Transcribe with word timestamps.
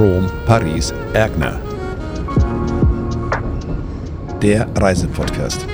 Rom, 0.00 0.30
Paris, 0.46 0.94
Erkner. 1.12 1.60
Der 4.40 4.66
Reisepodcast. 4.74 5.66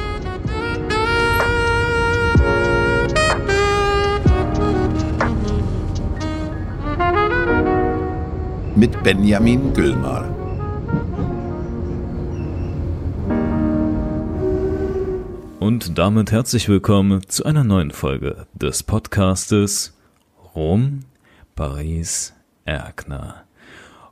Mit 8.75 9.01
Benjamin 9.05 9.73
Güllmar. 9.73 10.25
Und 15.61 15.97
damit 15.97 16.33
herzlich 16.33 16.69
willkommen 16.69 17.21
zu 17.29 17.45
einer 17.45 17.63
neuen 17.63 17.93
Folge 17.93 18.49
des 18.55 18.83
Podcastes 18.83 19.97
Rom, 20.57 21.05
Paris, 21.55 22.35
Erkner. 22.65 23.46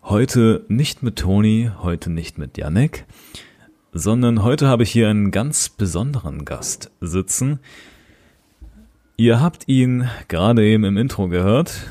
Heute 0.07 0.67
nicht 0.69 1.03
mit 1.03 1.17
Toni, 1.17 1.71
heute 1.81 2.11
nicht 2.11 2.37
mit 2.37 2.59
Janek, 2.59 3.07
sondern 3.95 4.43
heute 4.43 4.69
habe 4.69 4.83
ich 4.83 4.91
hier 4.91 5.09
einen 5.09 5.31
ganz 5.31 5.71
besonderen 5.71 6.45
Gast 6.45 6.91
sitzen. 7.01 7.59
Ihr 9.17 9.41
habt 9.41 9.67
ihn 9.67 10.07
gerade 10.29 10.63
eben 10.63 10.85
im 10.85 10.99
Intro 10.99 11.29
gehört 11.29 11.87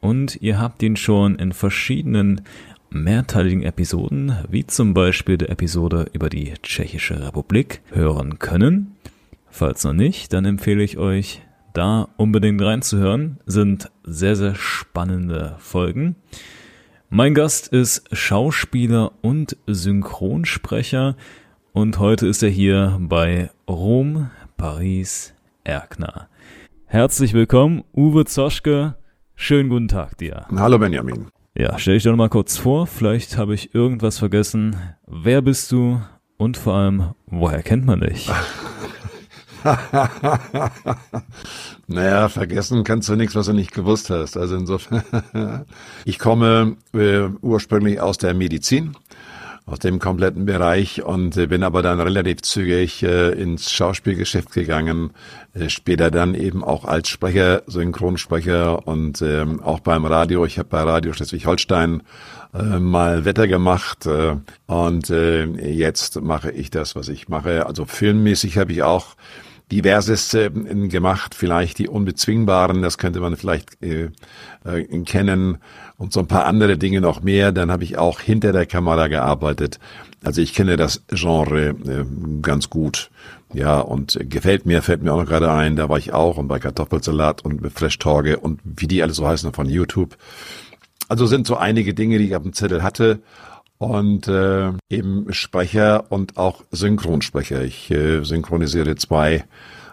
und 0.00 0.42
ihr 0.42 0.58
habt 0.58 0.82
ihn 0.82 0.96
schon 0.96 1.36
in 1.36 1.52
verschiedenen 1.52 2.40
mehrteiligen 2.90 3.62
Episoden, 3.62 4.36
wie 4.50 4.66
zum 4.66 4.92
Beispiel 4.92 5.38
der 5.38 5.50
Episode 5.50 6.10
über 6.12 6.28
die 6.28 6.52
Tschechische 6.64 7.24
Republik, 7.24 7.80
hören 7.92 8.40
können. 8.40 8.96
Falls 9.50 9.84
noch 9.84 9.92
nicht, 9.92 10.32
dann 10.32 10.46
empfehle 10.46 10.82
ich 10.82 10.98
euch, 10.98 11.42
da 11.74 12.08
unbedingt 12.16 12.60
reinzuhören. 12.60 13.38
Sind 13.46 13.92
sehr, 14.02 14.34
sehr 14.34 14.56
spannende 14.56 15.54
Folgen. 15.60 16.16
Mein 17.08 17.34
Gast 17.34 17.68
ist 17.68 18.02
Schauspieler 18.10 19.12
und 19.22 19.56
Synchronsprecher 19.68 21.16
und 21.72 22.00
heute 22.00 22.26
ist 22.26 22.42
er 22.42 22.48
hier 22.48 22.98
bei 23.00 23.50
Rom, 23.68 24.30
Paris, 24.56 25.32
Erkner. 25.62 26.28
Herzlich 26.86 27.32
willkommen, 27.32 27.84
Uwe 27.96 28.24
Zoschke. 28.24 28.96
Schönen 29.36 29.68
guten 29.68 29.86
Tag 29.86 30.18
dir. 30.18 30.46
Hallo 30.56 30.80
Benjamin. 30.80 31.28
Ja, 31.56 31.78
stell 31.78 31.94
dich 31.94 32.02
doch 32.02 32.16
mal 32.16 32.28
kurz 32.28 32.56
vor. 32.56 32.88
Vielleicht 32.88 33.36
habe 33.38 33.54
ich 33.54 33.72
irgendwas 33.72 34.18
vergessen. 34.18 34.74
Wer 35.06 35.42
bist 35.42 35.70
du? 35.70 36.00
Und 36.38 36.56
vor 36.56 36.74
allem, 36.74 37.14
woher 37.26 37.62
kennt 37.62 37.86
man 37.86 38.00
dich? 38.00 38.28
naja, 41.86 42.28
vergessen 42.28 42.84
kannst 42.84 43.08
du 43.08 43.16
nichts, 43.16 43.34
was 43.34 43.46
du 43.46 43.52
nicht 43.52 43.72
gewusst 43.72 44.10
hast. 44.10 44.36
Also 44.36 44.56
insofern, 44.56 45.02
ich 46.04 46.18
komme 46.18 46.76
äh, 46.94 47.28
ursprünglich 47.40 48.00
aus 48.00 48.18
der 48.18 48.34
Medizin, 48.34 48.96
aus 49.66 49.80
dem 49.80 49.98
kompletten 49.98 50.46
Bereich 50.46 51.02
und 51.02 51.36
äh, 51.36 51.46
bin 51.46 51.62
aber 51.64 51.82
dann 51.82 52.00
relativ 52.00 52.42
zügig 52.42 53.02
äh, 53.02 53.30
ins 53.30 53.72
Schauspielgeschäft 53.72 54.52
gegangen, 54.52 55.10
äh, 55.54 55.68
später 55.68 56.10
dann 56.10 56.34
eben 56.34 56.62
auch 56.62 56.84
als 56.84 57.08
Sprecher, 57.08 57.62
Synchronsprecher 57.66 58.86
und 58.86 59.22
ähm, 59.22 59.60
auch 59.62 59.80
beim 59.80 60.04
Radio. 60.04 60.44
Ich 60.44 60.58
habe 60.58 60.68
bei 60.68 60.82
Radio 60.82 61.12
Schleswig-Holstein 61.12 62.02
äh, 62.58 62.78
mal 62.78 63.24
Wetter 63.24 63.48
gemacht 63.48 64.06
äh, 64.06 64.36
und 64.66 65.10
äh, 65.10 65.44
jetzt 65.44 66.20
mache 66.20 66.50
ich 66.50 66.70
das, 66.70 66.96
was 66.96 67.08
ich 67.08 67.28
mache. 67.28 67.66
Also 67.66 67.84
filmmäßig 67.84 68.58
habe 68.58 68.72
ich 68.72 68.82
auch 68.82 69.16
diverses 69.70 70.32
äh, 70.34 70.50
gemacht, 70.50 71.34
vielleicht 71.34 71.78
die 71.78 71.88
unbezwingbaren, 71.88 72.82
das 72.82 72.98
könnte 72.98 73.20
man 73.20 73.36
vielleicht 73.36 73.82
äh, 73.82 74.10
äh, 74.64 75.02
kennen 75.04 75.58
und 75.98 76.12
so 76.12 76.20
ein 76.20 76.28
paar 76.28 76.46
andere 76.46 76.78
Dinge 76.78 77.00
noch 77.00 77.22
mehr. 77.22 77.52
Dann 77.52 77.70
habe 77.70 77.84
ich 77.84 77.98
auch 77.98 78.20
hinter 78.20 78.52
der 78.52 78.66
Kamera 78.66 79.08
gearbeitet. 79.08 79.78
Also 80.24 80.40
ich 80.40 80.54
kenne 80.54 80.76
das 80.76 81.02
Genre 81.08 81.68
äh, 81.68 82.04
ganz 82.42 82.70
gut. 82.70 83.10
Ja, 83.52 83.78
und 83.78 84.18
gefällt 84.28 84.66
mir, 84.66 84.82
fällt 84.82 85.02
mir 85.02 85.12
auch 85.12 85.20
noch 85.20 85.26
gerade 85.26 85.50
ein, 85.52 85.76
da 85.76 85.88
war 85.88 85.98
ich 85.98 86.12
auch 86.12 86.36
und 86.36 86.48
bei 86.48 86.58
Kartoffelsalat 86.58 87.44
und 87.44 87.72
Fresh 87.72 87.98
Torge 87.98 88.38
und 88.38 88.60
wie 88.64 88.88
die 88.88 89.02
alle 89.02 89.12
so 89.12 89.26
heißen 89.26 89.52
von 89.52 89.68
YouTube. 89.68 90.16
Also 91.08 91.26
sind 91.26 91.46
so 91.46 91.56
einige 91.56 91.94
Dinge, 91.94 92.18
die 92.18 92.26
ich 92.26 92.36
auf 92.36 92.42
dem 92.42 92.52
Zettel 92.52 92.82
hatte 92.82 93.20
und 93.78 94.26
äh, 94.28 94.72
eben 94.88 95.32
Sprecher 95.32 96.10
und 96.10 96.36
auch 96.36 96.64
Synchronsprecher. 96.70 97.62
Ich 97.62 97.90
äh, 97.90 98.24
synchronisiere 98.24 98.96
zwei 98.96 99.44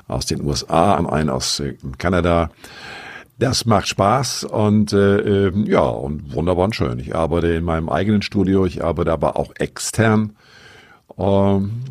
aus 0.08 0.26
den 0.26 0.42
USA 0.42 0.96
und 0.96 1.08
einen 1.08 1.30
aus 1.30 1.60
äh, 1.60 1.76
Kanada. 1.98 2.50
Das 3.40 3.66
macht 3.66 3.88
Spaß 3.88 4.46
und 4.46 4.94
äh, 4.94 5.48
äh, 5.48 5.70
ja, 5.70 5.82
und 5.82 6.34
wunderbar 6.34 6.66
und 6.66 6.76
schön. 6.76 7.00
Ich 7.00 7.16
arbeite 7.16 7.48
in 7.48 7.64
meinem 7.64 7.90
eigenen 7.90 8.22
Studio, 8.22 8.66
ich 8.66 8.84
arbeite 8.84 9.12
aber 9.12 9.38
auch 9.38 9.54
extern. 9.58 10.36
Ähm, 11.18 11.84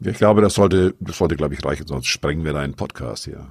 ich 0.00 0.16
glaube, 0.16 0.42
das 0.42 0.54
sollte, 0.54 0.94
das 1.00 1.18
sollte, 1.18 1.36
glaube 1.36 1.54
ich, 1.54 1.64
reichen, 1.64 1.86
sonst 1.86 2.06
sprengen 2.06 2.44
wir 2.44 2.52
deinen 2.52 2.74
Podcast 2.74 3.24
hier. 3.24 3.46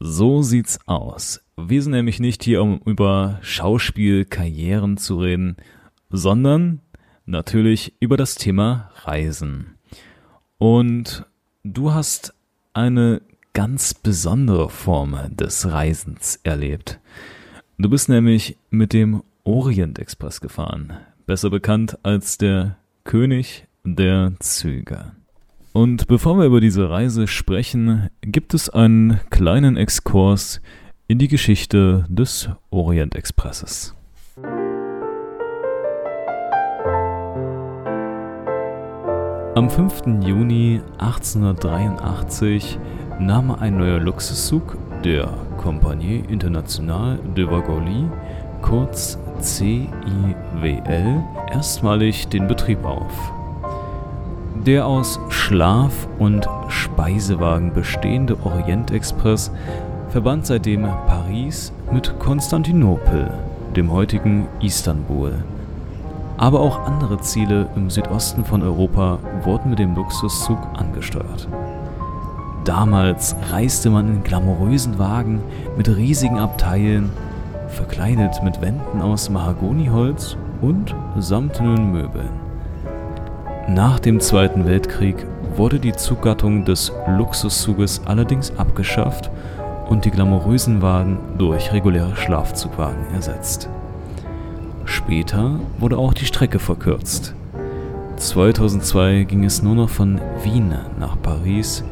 So 0.00 0.42
sieht's 0.42 0.78
aus. 0.86 1.43
Wir 1.56 1.82
sind 1.82 1.92
nämlich 1.92 2.18
nicht 2.18 2.42
hier, 2.42 2.62
um 2.62 2.80
über 2.84 3.38
Schauspielkarrieren 3.42 4.96
zu 4.96 5.20
reden, 5.20 5.56
sondern 6.10 6.80
natürlich 7.26 7.94
über 8.00 8.16
das 8.16 8.34
Thema 8.34 8.90
Reisen. 9.04 9.76
Und 10.58 11.24
du 11.62 11.92
hast 11.92 12.34
eine 12.72 13.22
ganz 13.52 13.94
besondere 13.94 14.68
Form 14.68 15.16
des 15.30 15.70
Reisens 15.70 16.40
erlebt. 16.42 16.98
Du 17.78 17.88
bist 17.88 18.08
nämlich 18.08 18.56
mit 18.70 18.92
dem 18.92 19.22
Orient 19.44 20.00
Express 20.00 20.40
gefahren, 20.40 20.92
besser 21.24 21.50
bekannt 21.50 21.98
als 22.02 22.36
der 22.36 22.78
König 23.04 23.68
der 23.84 24.32
Züge. 24.40 25.12
Und 25.72 26.08
bevor 26.08 26.36
wir 26.38 26.46
über 26.46 26.60
diese 26.60 26.90
Reise 26.90 27.28
sprechen, 27.28 28.10
gibt 28.22 28.54
es 28.54 28.68
einen 28.70 29.20
kleinen 29.30 29.76
Exkurs 29.76 30.60
in 31.06 31.18
die 31.18 31.28
Geschichte 31.28 32.06
des 32.08 32.48
Orient 32.70 33.14
Expresses. 33.14 33.94
Am 39.54 39.68
5. 39.68 40.24
Juni 40.24 40.80
1883 40.98 42.78
nahm 43.20 43.50
ein 43.50 43.76
neuer 43.76 44.00
Luxuszug 44.00 44.78
der 45.04 45.28
Compagnie 45.58 46.24
Internationale 46.28 47.18
de 47.36 47.50
Wagolie, 47.50 48.10
kurz 48.62 49.18
CIWL, 49.42 51.22
erstmalig 51.52 52.28
den 52.28 52.48
Betrieb 52.48 52.82
auf. 52.84 53.32
Der 54.66 54.86
aus 54.86 55.20
Schlaf- 55.28 56.08
und 56.18 56.48
Speisewagen 56.68 57.74
bestehende 57.74 58.38
Orientexpress 58.42 59.50
verband 60.14 60.46
seitdem 60.46 60.82
Paris 61.08 61.72
mit 61.90 62.20
Konstantinopel, 62.20 63.32
dem 63.74 63.90
heutigen 63.90 64.46
Istanbul. 64.60 65.32
Aber 66.36 66.60
auch 66.60 66.86
andere 66.86 67.20
Ziele 67.20 67.66
im 67.74 67.90
Südosten 67.90 68.44
von 68.44 68.62
Europa 68.62 69.18
wurden 69.42 69.70
mit 69.70 69.80
dem 69.80 69.96
Luxuszug 69.96 70.58
angesteuert. 70.74 71.48
Damals 72.64 73.34
reiste 73.50 73.90
man 73.90 74.06
in 74.06 74.22
glamourösen 74.22 75.00
Wagen 75.00 75.42
mit 75.76 75.88
riesigen 75.88 76.38
Abteilen, 76.38 77.10
verkleidet 77.66 78.40
mit 78.44 78.60
Wänden 78.60 79.02
aus 79.02 79.30
Mahagoniholz 79.30 80.36
und 80.60 80.94
samtenen 81.18 81.90
Möbeln. 81.90 82.30
Nach 83.66 83.98
dem 83.98 84.20
Zweiten 84.20 84.64
Weltkrieg 84.64 85.26
wurde 85.56 85.80
die 85.80 85.92
Zuggattung 85.92 86.64
des 86.64 86.92
Luxuszuges 87.08 88.02
allerdings 88.06 88.56
abgeschafft 88.56 89.32
und 89.88 90.04
die 90.04 90.10
glamourösen 90.10 90.82
Wagen 90.82 91.18
durch 91.38 91.72
reguläre 91.72 92.16
Schlafzugwagen 92.16 93.14
ersetzt. 93.14 93.68
Später 94.84 95.60
wurde 95.78 95.98
auch 95.98 96.14
die 96.14 96.26
Strecke 96.26 96.58
verkürzt. 96.58 97.34
2002 98.16 99.24
ging 99.24 99.44
es 99.44 99.62
nur 99.62 99.74
noch 99.74 99.88
von 99.88 100.20
Wien 100.42 100.74
nach 100.98 101.20
Paris. 101.20 101.84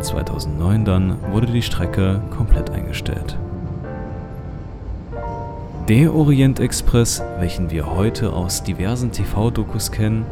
2009 0.00 0.84
dann 0.84 1.16
wurde 1.32 1.48
die 1.48 1.62
Strecke 1.62 2.20
komplett 2.30 2.70
eingestellt. 2.70 3.36
Der 5.88 6.14
Orient 6.14 6.60
Express, 6.60 7.22
welchen 7.38 7.70
wir 7.70 7.86
heute 7.96 8.32
aus 8.32 8.62
diversen 8.62 9.10
TV-Dokus 9.10 9.90
kennen 9.90 10.26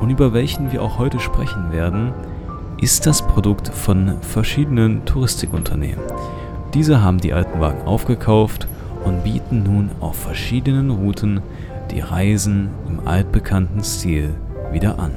und 0.00 0.10
über 0.10 0.32
welchen 0.32 0.72
wir 0.72 0.82
auch 0.82 0.98
heute 0.98 1.20
sprechen 1.20 1.72
werden, 1.72 2.12
ist 2.80 3.06
das 3.06 3.26
Produkt 3.26 3.68
von 3.68 4.20
verschiedenen 4.22 5.04
Touristikunternehmen. 5.04 6.02
Diese 6.72 7.02
haben 7.02 7.18
die 7.18 7.34
alten 7.34 7.60
Wagen 7.60 7.82
aufgekauft 7.82 8.66
und 9.04 9.22
bieten 9.22 9.62
nun 9.62 9.90
auf 10.00 10.16
verschiedenen 10.16 10.90
Routen 10.90 11.42
die 11.90 12.00
Reisen 12.00 12.70
im 12.88 13.06
altbekannten 13.06 13.84
Stil 13.84 14.34
wieder 14.72 14.98
an. 14.98 15.12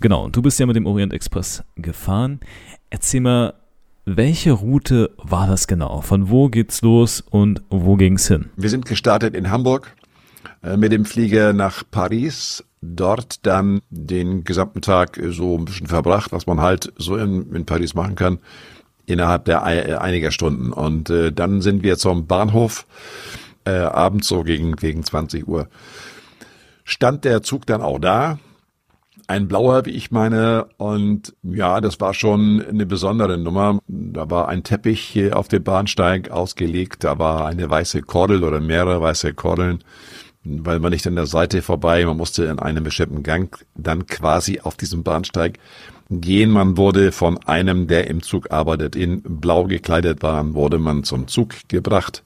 Genau, 0.00 0.24
und 0.24 0.36
du 0.36 0.42
bist 0.42 0.58
ja 0.60 0.66
mit 0.66 0.76
dem 0.76 0.86
Orient 0.86 1.12
Express 1.12 1.64
gefahren. 1.76 2.40
Erzähl 2.88 3.20
mal, 3.20 3.54
welche 4.06 4.52
Route 4.52 5.10
war 5.18 5.46
das 5.46 5.66
genau? 5.66 6.00
Von 6.00 6.30
wo 6.30 6.48
geht's 6.48 6.80
los 6.80 7.20
und 7.20 7.62
wo 7.68 7.96
ging's 7.96 8.28
hin? 8.28 8.46
Wir 8.56 8.70
sind 8.70 8.86
gestartet 8.86 9.34
in 9.34 9.50
Hamburg 9.50 9.94
äh, 10.62 10.76
mit 10.76 10.92
dem 10.92 11.04
Flieger 11.04 11.52
nach 11.52 11.82
Paris, 11.90 12.64
dort 12.80 13.46
dann 13.46 13.80
den 13.90 14.44
gesamten 14.44 14.82
Tag 14.82 15.20
so 15.30 15.56
ein 15.56 15.64
bisschen 15.64 15.86
verbracht, 15.86 16.32
was 16.32 16.46
man 16.46 16.60
halt 16.60 16.92
so 16.96 17.16
in, 17.16 17.52
in 17.54 17.66
Paris 17.66 17.94
machen 17.94 18.14
kann, 18.14 18.38
innerhalb 19.06 19.44
der 19.44 19.64
äh, 19.66 19.94
einiger 19.94 20.30
Stunden. 20.30 20.72
Und 20.72 21.10
äh, 21.10 21.32
dann 21.32 21.60
sind 21.60 21.82
wir 21.82 21.98
zum 21.98 22.26
Bahnhof, 22.26 22.86
äh, 23.64 23.70
abends 23.70 24.28
so 24.28 24.42
gegen, 24.44 24.76
gegen 24.76 25.02
20 25.02 25.46
Uhr. 25.46 25.68
Stand 26.84 27.24
der 27.24 27.42
Zug 27.42 27.66
dann 27.66 27.82
auch 27.82 27.98
da, 27.98 28.38
ein 29.28 29.46
blauer, 29.46 29.84
wie 29.84 29.90
ich 29.90 30.10
meine. 30.10 30.66
Und 30.78 31.34
ja, 31.42 31.80
das 31.80 32.00
war 32.00 32.14
schon 32.14 32.64
eine 32.66 32.86
besondere 32.86 33.38
Nummer. 33.38 33.78
Da 33.86 34.30
war 34.30 34.48
ein 34.48 34.64
Teppich 34.64 35.32
auf 35.32 35.48
dem 35.48 35.62
Bahnsteig 35.62 36.30
ausgelegt. 36.30 37.04
Da 37.04 37.18
war 37.18 37.46
eine 37.46 37.68
weiße 37.68 38.02
Kordel 38.02 38.42
oder 38.42 38.60
mehrere 38.60 39.00
weiße 39.00 39.34
Kordeln, 39.34 39.84
weil 40.44 40.78
man 40.78 40.92
nicht 40.92 41.06
an 41.06 41.16
der 41.16 41.26
Seite 41.26 41.62
vorbei. 41.62 42.04
Man 42.04 42.16
musste 42.16 42.44
in 42.44 42.58
einem 42.58 42.84
bestimmten 42.84 43.22
Gang 43.22 43.64
dann 43.74 44.06
quasi 44.06 44.60
auf 44.60 44.76
diesem 44.76 45.02
Bahnsteig 45.02 45.58
gehen. 46.10 46.50
Man 46.50 46.76
wurde 46.76 47.12
von 47.12 47.38
einem, 47.44 47.86
der 47.86 48.08
im 48.08 48.22
Zug 48.22 48.50
arbeitet, 48.50 48.96
in 48.96 49.22
blau 49.22 49.64
gekleidet 49.64 50.22
war, 50.22 50.54
wurde 50.54 50.78
man 50.78 51.04
zum 51.04 51.28
Zug 51.28 51.54
gebracht 51.68 52.22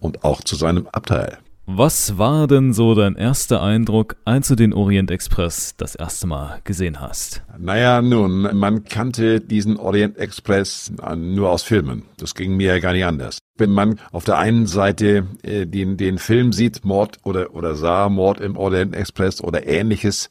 und 0.00 0.24
auch 0.24 0.42
zu 0.42 0.56
seinem 0.56 0.86
Abteil. 0.88 1.38
Was 1.72 2.18
war 2.18 2.48
denn 2.48 2.72
so 2.72 2.96
dein 2.96 3.14
erster 3.14 3.62
Eindruck, 3.62 4.16
als 4.24 4.48
du 4.48 4.56
den 4.56 4.72
Orient 4.72 5.08
Express 5.12 5.76
das 5.76 5.94
erste 5.94 6.26
Mal 6.26 6.60
gesehen 6.64 7.00
hast? 7.00 7.42
Naja, 7.58 8.02
nun, 8.02 8.58
man 8.58 8.82
kannte 8.82 9.40
diesen 9.40 9.76
Orient 9.76 10.18
Express 10.18 10.92
nur 11.16 11.48
aus 11.48 11.62
Filmen. 11.62 12.02
Das 12.16 12.34
ging 12.34 12.56
mir 12.56 12.74
ja 12.74 12.78
gar 12.80 12.92
nicht 12.92 13.04
anders. 13.04 13.38
Wenn 13.56 13.70
man 13.70 14.00
auf 14.10 14.24
der 14.24 14.38
einen 14.38 14.66
Seite 14.66 15.28
äh, 15.44 15.64
den, 15.64 15.96
den 15.96 16.18
Film 16.18 16.52
sieht, 16.52 16.84
Mord 16.84 17.18
oder, 17.22 17.54
oder 17.54 17.76
sah 17.76 18.08
Mord 18.08 18.40
im 18.40 18.56
Orient 18.56 18.96
Express 18.96 19.40
oder 19.40 19.64
ähnliches, 19.64 20.28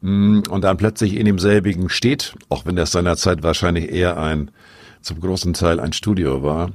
mh, 0.00 0.10
mm, 0.10 0.42
und 0.48 0.64
dann 0.64 0.78
plötzlich 0.78 1.16
in 1.16 1.26
demselbigen 1.26 1.90
steht, 1.90 2.34
auch 2.48 2.64
wenn 2.64 2.76
das 2.76 2.92
seinerzeit 2.92 3.42
wahrscheinlich 3.42 3.92
eher 3.92 4.16
ein, 4.16 4.50
zum 5.02 5.20
großen 5.20 5.52
Teil 5.52 5.80
ein 5.80 5.92
Studio 5.92 6.42
war, 6.42 6.70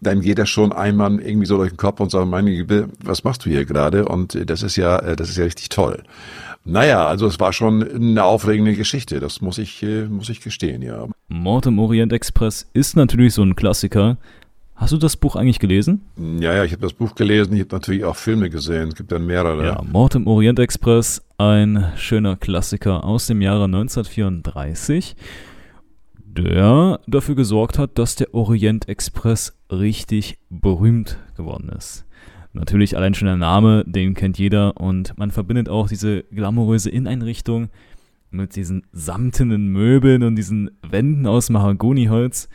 dann 0.00 0.20
geht 0.20 0.38
das 0.38 0.48
schon 0.48 0.72
einmal 0.72 1.20
irgendwie 1.20 1.46
so 1.46 1.56
durch 1.56 1.70
den 1.70 1.76
Kopf 1.76 2.00
und 2.00 2.10
sagt, 2.10 2.26
meine 2.28 2.50
Liebe, 2.50 2.88
was 3.02 3.24
machst 3.24 3.44
du 3.44 3.50
hier 3.50 3.64
gerade? 3.64 4.06
Und 4.06 4.34
äh, 4.34 4.46
das 4.46 4.62
ist 4.62 4.76
ja, 4.76 4.98
äh, 4.98 5.16
das 5.16 5.30
ist 5.30 5.38
ja 5.38 5.44
richtig 5.44 5.68
toll. 5.68 6.02
Naja, 6.64 7.06
also 7.06 7.26
es 7.26 7.38
war 7.38 7.52
schon 7.52 7.88
eine 7.88 8.24
aufregende 8.24 8.74
Geschichte, 8.74 9.20
das 9.20 9.40
muss 9.40 9.58
ich, 9.58 9.82
äh, 9.84 10.06
muss 10.06 10.28
ich 10.28 10.40
gestehen, 10.40 10.82
ja. 10.82 11.06
Mord 11.28 11.66
im 11.66 11.78
Orient 11.78 12.12
Express 12.12 12.68
ist 12.72 12.96
natürlich 12.96 13.34
so 13.34 13.42
ein 13.42 13.54
Klassiker. 13.54 14.16
Hast 14.74 14.92
du 14.92 14.98
das 14.98 15.16
Buch 15.16 15.36
eigentlich 15.36 15.60
gelesen? 15.60 16.02
Ja, 16.40 16.52
ja, 16.52 16.64
ich 16.64 16.72
habe 16.72 16.82
das 16.82 16.92
Buch 16.92 17.14
gelesen, 17.14 17.54
ich 17.54 17.60
habe 17.60 17.74
natürlich 17.74 18.04
auch 18.04 18.16
Filme 18.16 18.50
gesehen, 18.50 18.88
es 18.88 18.94
gibt 18.96 19.10
dann 19.10 19.24
mehrere. 19.24 19.64
Ja, 19.64 19.82
Mord 19.82 20.16
im 20.16 20.26
Orient 20.26 20.58
Express, 20.58 21.22
ein 21.38 21.92
schöner 21.96 22.36
Klassiker 22.36 23.04
aus 23.04 23.26
dem 23.26 23.40
Jahre 23.40 23.64
1934 23.64 25.16
der 26.36 27.00
dafür 27.06 27.34
gesorgt 27.34 27.78
hat, 27.78 27.98
dass 27.98 28.14
der 28.14 28.34
Orient 28.34 28.88
Express 28.88 29.58
richtig 29.70 30.38
berühmt 30.50 31.18
geworden 31.36 31.70
ist. 31.76 32.04
Natürlich 32.52 32.96
allein 32.96 33.14
schon 33.14 33.26
der 33.26 33.36
Name, 33.36 33.84
den 33.86 34.14
kennt 34.14 34.38
jeder 34.38 34.78
und 34.78 35.16
man 35.18 35.30
verbindet 35.30 35.68
auch 35.68 35.88
diese 35.88 36.22
glamouröse 36.24 36.90
Inneneinrichtung 36.90 37.68
mit 38.30 38.56
diesen 38.56 38.82
samtenen 38.92 39.68
Möbeln 39.68 40.22
und 40.22 40.36
diesen 40.36 40.70
Wänden 40.82 41.26
aus 41.26 41.50
Mahagoniholz. 41.50 42.48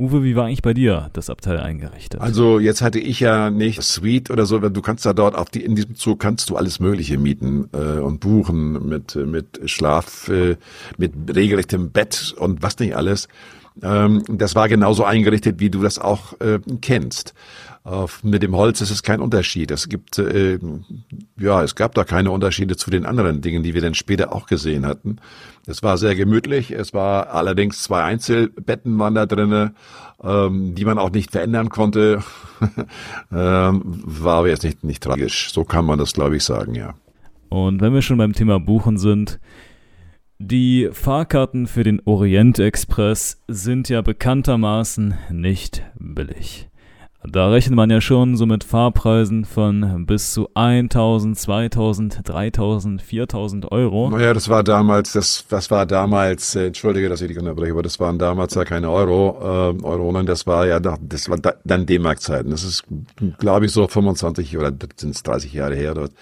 Uwe, 0.00 0.24
wie 0.24 0.34
war 0.34 0.46
eigentlich 0.46 0.62
bei 0.62 0.72
dir 0.72 1.10
das 1.12 1.28
Abteil 1.28 1.60
eingerichtet? 1.60 2.22
Also 2.22 2.58
jetzt 2.58 2.80
hatte 2.80 2.98
ich 2.98 3.20
ja 3.20 3.50
nicht 3.50 3.82
Suite 3.82 4.30
oder 4.30 4.46
so, 4.46 4.58
du 4.58 4.80
kannst 4.80 5.04
da 5.04 5.12
dort 5.12 5.34
auf 5.34 5.50
die 5.50 5.62
in 5.62 5.76
diesem 5.76 5.94
Zug 5.94 6.18
kannst 6.20 6.48
du 6.48 6.56
alles 6.56 6.80
Mögliche 6.80 7.18
mieten 7.18 7.68
äh, 7.72 8.00
und 8.00 8.20
buchen 8.20 8.88
mit 8.88 9.14
mit 9.14 9.60
Schlaf, 9.66 10.28
äh, 10.28 10.56
mit 10.96 11.12
regelrechtem 11.36 11.90
Bett 11.90 12.34
und 12.38 12.62
was 12.62 12.78
nicht 12.78 12.96
alles. 12.96 13.28
Ähm, 13.82 14.22
das 14.28 14.54
war 14.54 14.68
genauso 14.68 15.04
eingerichtet, 15.04 15.60
wie 15.60 15.70
du 15.70 15.82
das 15.82 15.98
auch 15.98 16.38
äh, 16.40 16.58
kennst. 16.80 17.34
Auf, 17.82 18.22
mit 18.22 18.42
dem 18.42 18.54
Holz 18.54 18.82
ist 18.82 18.90
es 18.90 19.02
kein 19.02 19.20
Unterschied. 19.20 19.70
Es 19.70 19.88
gibt, 19.88 20.18
äh, 20.18 20.58
ja, 21.38 21.62
es 21.62 21.74
gab 21.74 21.94
da 21.94 22.04
keine 22.04 22.30
Unterschiede 22.30 22.76
zu 22.76 22.90
den 22.90 23.06
anderen 23.06 23.40
Dingen, 23.40 23.62
die 23.62 23.72
wir 23.72 23.80
dann 23.80 23.94
später 23.94 24.34
auch 24.34 24.46
gesehen 24.46 24.84
hatten. 24.84 25.16
Es 25.66 25.82
war 25.82 25.96
sehr 25.96 26.14
gemütlich. 26.14 26.72
Es 26.72 26.92
war 26.92 27.30
allerdings 27.30 27.82
zwei 27.82 28.02
Einzelbetten 28.02 28.98
waren 28.98 29.14
da 29.14 29.24
drinne, 29.24 29.72
ähm, 30.22 30.74
die 30.74 30.84
man 30.84 30.98
auch 30.98 31.10
nicht 31.10 31.30
verändern 31.30 31.70
konnte. 31.70 32.22
ähm, 33.32 33.82
war 33.84 34.38
aber 34.38 34.48
jetzt 34.48 34.64
nicht, 34.64 34.84
nicht 34.84 35.02
tragisch. 35.02 35.50
So 35.52 35.64
kann 35.64 35.86
man 35.86 35.98
das, 35.98 36.12
glaube 36.12 36.36
ich, 36.36 36.44
sagen, 36.44 36.74
ja. 36.74 36.94
Und 37.48 37.80
wenn 37.80 37.94
wir 37.94 38.02
schon 38.02 38.18
beim 38.18 38.34
Thema 38.34 38.60
Buchen 38.60 38.98
sind, 38.98 39.40
die 40.42 40.88
Fahrkarten 40.90 41.66
für 41.66 41.84
den 41.84 42.00
Orient 42.06 42.58
Express 42.58 43.38
sind 43.46 43.90
ja 43.90 44.00
bekanntermaßen 44.00 45.14
nicht 45.30 45.82
billig. 45.98 46.70
Da 47.22 47.50
rechnet 47.50 47.76
man 47.76 47.90
ja 47.90 48.00
schon 48.00 48.38
so 48.38 48.46
mit 48.46 48.64
Fahrpreisen 48.64 49.44
von 49.44 50.06
bis 50.06 50.32
zu 50.32 50.48
1000, 50.54 51.38
2000, 51.38 52.20
3000, 52.24 53.02
4000 53.02 53.70
Euro. 53.70 54.08
Naja, 54.08 54.32
das 54.32 54.48
war 54.48 54.64
damals, 54.64 55.12
das, 55.12 55.44
das 55.46 55.70
war 55.70 55.84
damals, 55.84 56.56
äh, 56.56 56.68
entschuldige, 56.68 57.10
dass 57.10 57.20
ich 57.20 57.28
dich 57.28 57.38
unterbreche, 57.38 57.72
aber 57.72 57.82
das 57.82 58.00
waren 58.00 58.18
damals 58.18 58.54
ja 58.54 58.64
keine 58.64 58.90
Euro, 58.90 59.36
äh, 59.42 59.84
Euronen, 59.84 60.24
das 60.24 60.46
war 60.46 60.66
ja, 60.66 60.80
das 60.80 61.28
war 61.28 61.36
dann 61.64 61.84
D-Mark-Zeiten. 61.84 62.50
Das 62.50 62.64
ist, 62.64 62.84
glaube 63.38 63.66
ich, 63.66 63.72
so 63.72 63.86
25 63.86 64.56
oder 64.56 64.72
sind 64.96 65.14
es 65.14 65.22
30 65.22 65.52
Jahre 65.52 65.74
her 65.74 65.92
dort. 65.92 66.12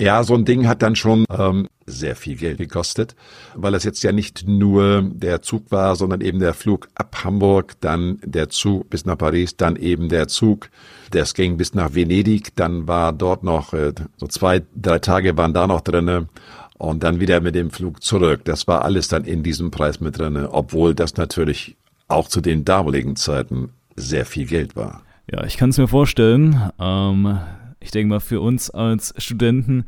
Ja, 0.00 0.24
so 0.24 0.34
ein 0.34 0.44
Ding 0.44 0.66
hat 0.66 0.82
dann 0.82 0.96
schon 0.96 1.24
ähm, 1.30 1.68
sehr 1.86 2.16
viel 2.16 2.36
Geld 2.36 2.58
gekostet, 2.58 3.14
weil 3.54 3.74
es 3.74 3.84
jetzt 3.84 4.02
ja 4.02 4.10
nicht 4.10 4.46
nur 4.46 5.02
der 5.02 5.40
Zug 5.42 5.70
war, 5.70 5.94
sondern 5.94 6.20
eben 6.20 6.40
der 6.40 6.54
Flug 6.54 6.88
ab 6.96 7.22
Hamburg, 7.22 7.74
dann 7.80 8.18
der 8.24 8.48
Zug 8.48 8.90
bis 8.90 9.04
nach 9.04 9.18
Paris, 9.18 9.56
dann 9.56 9.76
eben 9.76 10.08
der 10.08 10.26
Zug, 10.26 10.68
das 11.12 11.34
ging 11.34 11.56
bis 11.56 11.74
nach 11.74 11.94
Venedig, 11.94 12.56
dann 12.56 12.88
war 12.88 13.12
dort 13.12 13.44
noch 13.44 13.72
äh, 13.72 13.92
so 14.16 14.26
zwei, 14.26 14.62
drei 14.74 14.98
Tage 14.98 15.36
waren 15.36 15.54
da 15.54 15.68
noch 15.68 15.80
drinne 15.80 16.28
und 16.76 17.04
dann 17.04 17.20
wieder 17.20 17.40
mit 17.40 17.54
dem 17.54 17.70
Flug 17.70 18.02
zurück. 18.02 18.40
Das 18.44 18.66
war 18.66 18.84
alles 18.84 19.06
dann 19.06 19.24
in 19.24 19.44
diesem 19.44 19.70
Preis 19.70 20.00
mit 20.00 20.18
drinne, 20.18 20.52
obwohl 20.52 20.94
das 20.96 21.16
natürlich 21.16 21.76
auch 22.08 22.28
zu 22.28 22.40
den 22.40 22.64
damaligen 22.64 23.14
Zeiten 23.14 23.70
sehr 23.94 24.26
viel 24.26 24.46
Geld 24.46 24.74
war. 24.74 25.02
Ja, 25.30 25.44
ich 25.44 25.56
kann 25.56 25.70
es 25.70 25.78
mir 25.78 25.88
vorstellen. 25.88 26.70
Ähm 26.80 27.38
ich 27.84 27.90
denke 27.90 28.08
mal, 28.08 28.20
für 28.20 28.40
uns 28.40 28.70
als 28.70 29.14
Studenten 29.18 29.84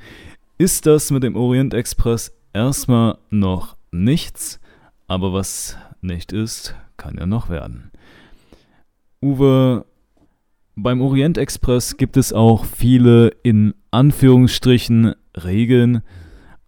ist 0.58 0.84
das 0.84 1.10
mit 1.10 1.22
dem 1.22 1.34
Orient 1.34 1.72
Express 1.72 2.30
erstmal 2.52 3.16
noch 3.30 3.74
nichts, 3.90 4.60
aber 5.08 5.32
was 5.32 5.78
nicht 6.02 6.30
ist, 6.30 6.74
kann 6.98 7.16
ja 7.18 7.24
noch 7.24 7.48
werden. 7.48 7.90
Uwe, 9.22 9.86
beim 10.74 11.00
Orient 11.00 11.38
Express 11.38 11.96
gibt 11.96 12.18
es 12.18 12.34
auch 12.34 12.66
viele 12.66 13.28
in 13.42 13.72
Anführungsstrichen 13.92 15.14
Regeln, 15.34 16.02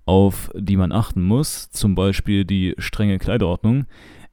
auf 0.06 0.50
die 0.54 0.78
man 0.78 0.92
achten 0.92 1.22
muss, 1.22 1.68
zum 1.68 1.94
Beispiel 1.94 2.46
die 2.46 2.74
strenge 2.78 3.18
Kleiderordnung. 3.18 3.84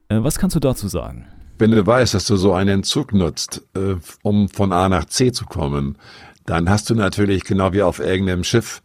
Äh, 0.08 0.22
was 0.22 0.38
kannst 0.38 0.56
du 0.56 0.60
dazu 0.60 0.88
sagen? 0.88 1.26
Wenn 1.58 1.72
du 1.72 1.86
weißt, 1.86 2.14
dass 2.14 2.26
du 2.26 2.36
so 2.36 2.54
einen 2.54 2.84
Zug 2.84 3.12
nutzt, 3.12 3.68
äh, 3.74 3.96
um 4.22 4.48
von 4.48 4.72
A 4.72 4.88
nach 4.88 5.04
C 5.04 5.30
zu 5.30 5.44
kommen, 5.44 5.98
dann 6.46 6.70
hast 6.70 6.88
du 6.90 6.94
natürlich 6.94 7.44
genau 7.44 7.72
wie 7.72 7.82
auf 7.82 7.98
irgendeinem 7.98 8.44
Schiff 8.44 8.82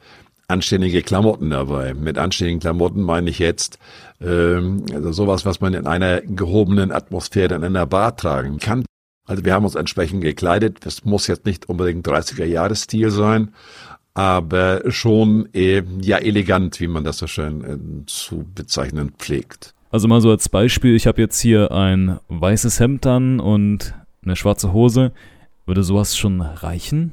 anständige 0.48 1.02
Klamotten 1.02 1.50
dabei. 1.50 1.94
Mit 1.94 2.18
anständigen 2.18 2.60
Klamotten 2.60 3.02
meine 3.02 3.30
ich 3.30 3.40
jetzt 3.40 3.80
ähm, 4.20 4.86
also 4.94 5.12
sowas, 5.12 5.46
was 5.46 5.62
man 5.62 5.74
in 5.74 5.88
einer 5.88 6.22
gehobenen 6.22 6.92
Atmosphäre 6.92 7.56
in 7.56 7.64
einer 7.64 7.86
Bar 7.86 8.16
tragen 8.16 8.60
kann. 8.60 8.86
Also 9.26 9.46
wir 9.46 9.54
haben 9.54 9.66
uns 9.66 9.76
entsprechend 9.76 10.22
gekleidet. 10.22 10.80
Das 10.82 11.06
muss 11.06 11.28
jetzt 11.28 11.46
nicht 11.46 11.70
unbedingt 11.70 12.06
30er-Jahres-Stil 12.06 13.12
sein, 13.12 13.54
aber 14.14 14.82
schon 14.92 15.48
äh, 15.54 15.84
ja 16.02 16.18
elegant, 16.18 16.80
wie 16.80 16.88
man 16.88 17.04
das 17.04 17.18
so 17.18 17.28
schön 17.28 17.64
äh, 17.64 18.06
zu 18.08 18.46
bezeichnen 18.54 19.14
pflegt. 19.18 19.74
Also 19.90 20.08
mal 20.08 20.22
so 20.22 20.30
als 20.30 20.50
Beispiel, 20.50 20.96
ich 20.96 21.08
habe 21.08 21.22
jetzt 21.22 21.40
hier 21.40 21.72
ein 21.72 22.20
weißes 22.28 22.80
Hemd 22.80 23.06
an 23.06 23.40
und 23.40 23.94
eine 24.24 24.36
schwarze 24.36 24.74
Hose. 24.74 25.12
Würde 25.66 25.84
sowas 25.84 26.18
schon 26.18 26.42
reichen? 26.42 27.12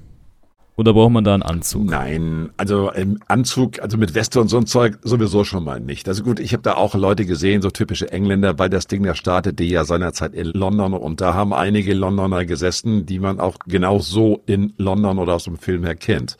Oder 0.78 0.94
braucht 0.94 1.10
man 1.10 1.24
da 1.24 1.34
einen 1.34 1.42
Anzug? 1.42 1.90
Nein, 1.90 2.50
also 2.56 2.92
im 2.92 3.18
Anzug, 3.26 3.82
also 3.82 3.98
mit 3.98 4.14
Weste 4.14 4.40
und 4.40 4.46
so 4.46 4.58
ein 4.58 4.66
Zeug 4.66 4.96
sowieso 5.02 5.42
schon 5.42 5.64
mal 5.64 5.80
nicht. 5.80 6.06
Also 6.06 6.22
gut, 6.22 6.38
ich 6.38 6.52
habe 6.52 6.62
da 6.62 6.74
auch 6.74 6.94
Leute 6.94 7.26
gesehen, 7.26 7.62
so 7.62 7.70
typische 7.70 8.12
Engländer, 8.12 8.60
weil 8.60 8.70
das 8.70 8.86
Ding 8.86 9.02
da 9.02 9.16
startete 9.16 9.64
ja 9.64 9.84
seinerzeit 9.84 10.34
in 10.34 10.46
London 10.46 10.94
und 10.94 11.20
da 11.20 11.34
haben 11.34 11.52
einige 11.52 11.94
Londoner 11.94 12.44
gesessen, 12.44 13.06
die 13.06 13.18
man 13.18 13.40
auch 13.40 13.56
genau 13.66 13.98
so 13.98 14.40
in 14.46 14.72
London 14.78 15.18
oder 15.18 15.34
aus 15.34 15.44
dem 15.44 15.58
Film 15.58 15.82
her 15.82 15.96
kennt. 15.96 16.36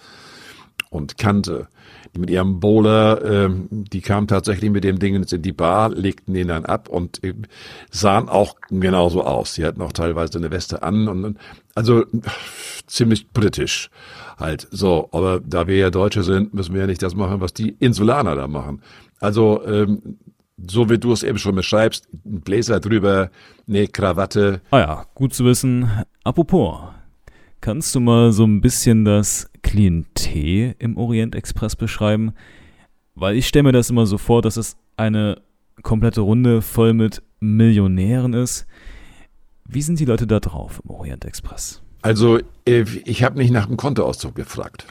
Und 0.91 1.19
kannte. 1.19 1.69
Die 2.15 2.21
mit 2.21 2.31
ihrem 2.31 2.61
Bowler, 2.61 3.23
äh, 3.23 3.51
die 3.71 4.01
kamen 4.01 4.29
tatsächlich 4.29 4.71
mit 4.71 4.85
dem 4.85 4.99
Ding 4.99 5.15
in 5.15 5.43
die 5.43 5.53
Bar, 5.53 5.91
legten 5.91 6.35
den 6.35 6.49
dann 6.49 6.65
ab 6.65 6.89
und 6.89 7.23
äh, 7.23 7.35
sahen 7.91 8.29
auch 8.29 8.57
genauso 8.71 9.25
aus. 9.25 9.55
Sie 9.55 9.65
hatten 9.65 9.83
auch 9.83 9.93
teilweise 9.93 10.39
eine 10.39 10.51
Weste 10.51 10.83
an 10.83 11.09
und 11.09 11.37
also 11.75 12.05
ziemlich 12.87 13.29
britisch 13.31 13.91
halt. 14.39 14.69
So, 14.71 15.09
aber 15.13 15.41
da 15.41 15.67
wir 15.67 15.77
ja 15.77 15.91
Deutsche 15.91 16.23
sind, 16.23 16.55
müssen 16.55 16.75
wir 16.75 16.83
ja 16.83 16.87
nicht 16.87 17.03
das 17.03 17.15
machen, 17.15 17.41
was 17.41 17.53
die 17.53 17.71
Insulaner 17.71 18.35
da 18.35 18.49
machen. 18.49 18.83
Also 19.21 19.65
ähm, 19.67 20.19
so 20.67 20.91
wie 20.91 20.99
du 20.99 21.13
es 21.13 21.23
eben 21.23 21.39
schon 21.39 21.55
beschreibst, 21.55 22.09
ein 22.25 22.41
Bläser 22.41 22.81
drüber, 22.81 23.31
eine 23.69 23.87
Krawatte. 23.87 24.61
Ah 24.71 24.79
ja, 24.79 25.07
gut 25.15 25.35
zu 25.35 25.45
wissen. 25.45 25.91
Apropos, 26.25 26.81
kannst 27.61 27.95
du 27.95 28.01
mal 28.01 28.33
so 28.33 28.45
ein 28.45 28.61
bisschen 28.61 29.05
das 29.05 29.51
Klientel 29.69 30.75
im 30.79 30.97
Orient 30.97 31.35
Express 31.35 31.77
beschreiben? 31.77 32.33
Weil 33.15 33.37
ich 33.37 33.47
stelle 33.47 33.65
mir 33.65 33.73
das 33.73 33.91
immer 33.91 34.07
so 34.07 34.17
vor, 34.17 34.41
dass 34.41 34.57
es 34.57 34.79
eine 34.97 35.43
komplette 35.83 36.23
Runde 36.23 36.63
voll 36.63 36.95
mit 36.95 37.23
Millionären 37.41 38.33
ist. 38.33 38.67
Wie 39.67 39.83
sind 39.83 40.01
die 40.01 40.07
Leute 40.07 40.27
da 40.27 40.41
drauf 40.41 40.81
im 40.83 40.91
Orient 40.91 41.27
Express? 41.27 41.83
Also, 42.01 42.39
äh, 42.67 42.85
ich 43.05 43.23
habe 43.23 43.37
nicht 43.37 43.51
nach 43.51 43.67
dem 43.67 43.77
Kontoauszug 43.77 44.35
gefragt. 44.35 44.87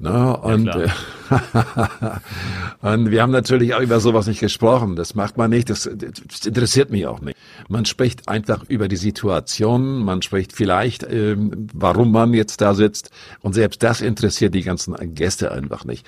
Ne? 0.00 0.36
Und, 0.36 0.66
ja, 0.66 0.86
und 2.82 3.10
wir 3.10 3.20
haben 3.20 3.32
natürlich 3.32 3.74
auch 3.74 3.80
über 3.80 3.98
sowas 3.98 4.28
nicht 4.28 4.38
gesprochen. 4.38 4.94
Das 4.94 5.16
macht 5.16 5.36
man 5.36 5.50
nicht, 5.50 5.70
das, 5.70 5.90
das, 5.92 6.46
interessiert 6.46 6.90
mich 6.90 7.06
auch 7.08 7.20
nicht. 7.20 7.36
Man 7.68 7.84
spricht 7.84 8.28
einfach 8.28 8.62
über 8.68 8.86
die 8.86 8.96
Situation, 8.96 10.04
man 10.04 10.22
spricht 10.22 10.52
vielleicht, 10.52 11.04
ähm, 11.10 11.68
warum 11.74 12.12
man 12.12 12.32
jetzt 12.32 12.60
da 12.60 12.74
sitzt. 12.74 13.10
Und 13.40 13.54
selbst 13.54 13.82
das 13.82 14.00
interessiert 14.00 14.54
die 14.54 14.62
ganzen 14.62 14.94
Gäste 15.16 15.50
einfach 15.50 15.84
nicht. 15.84 16.06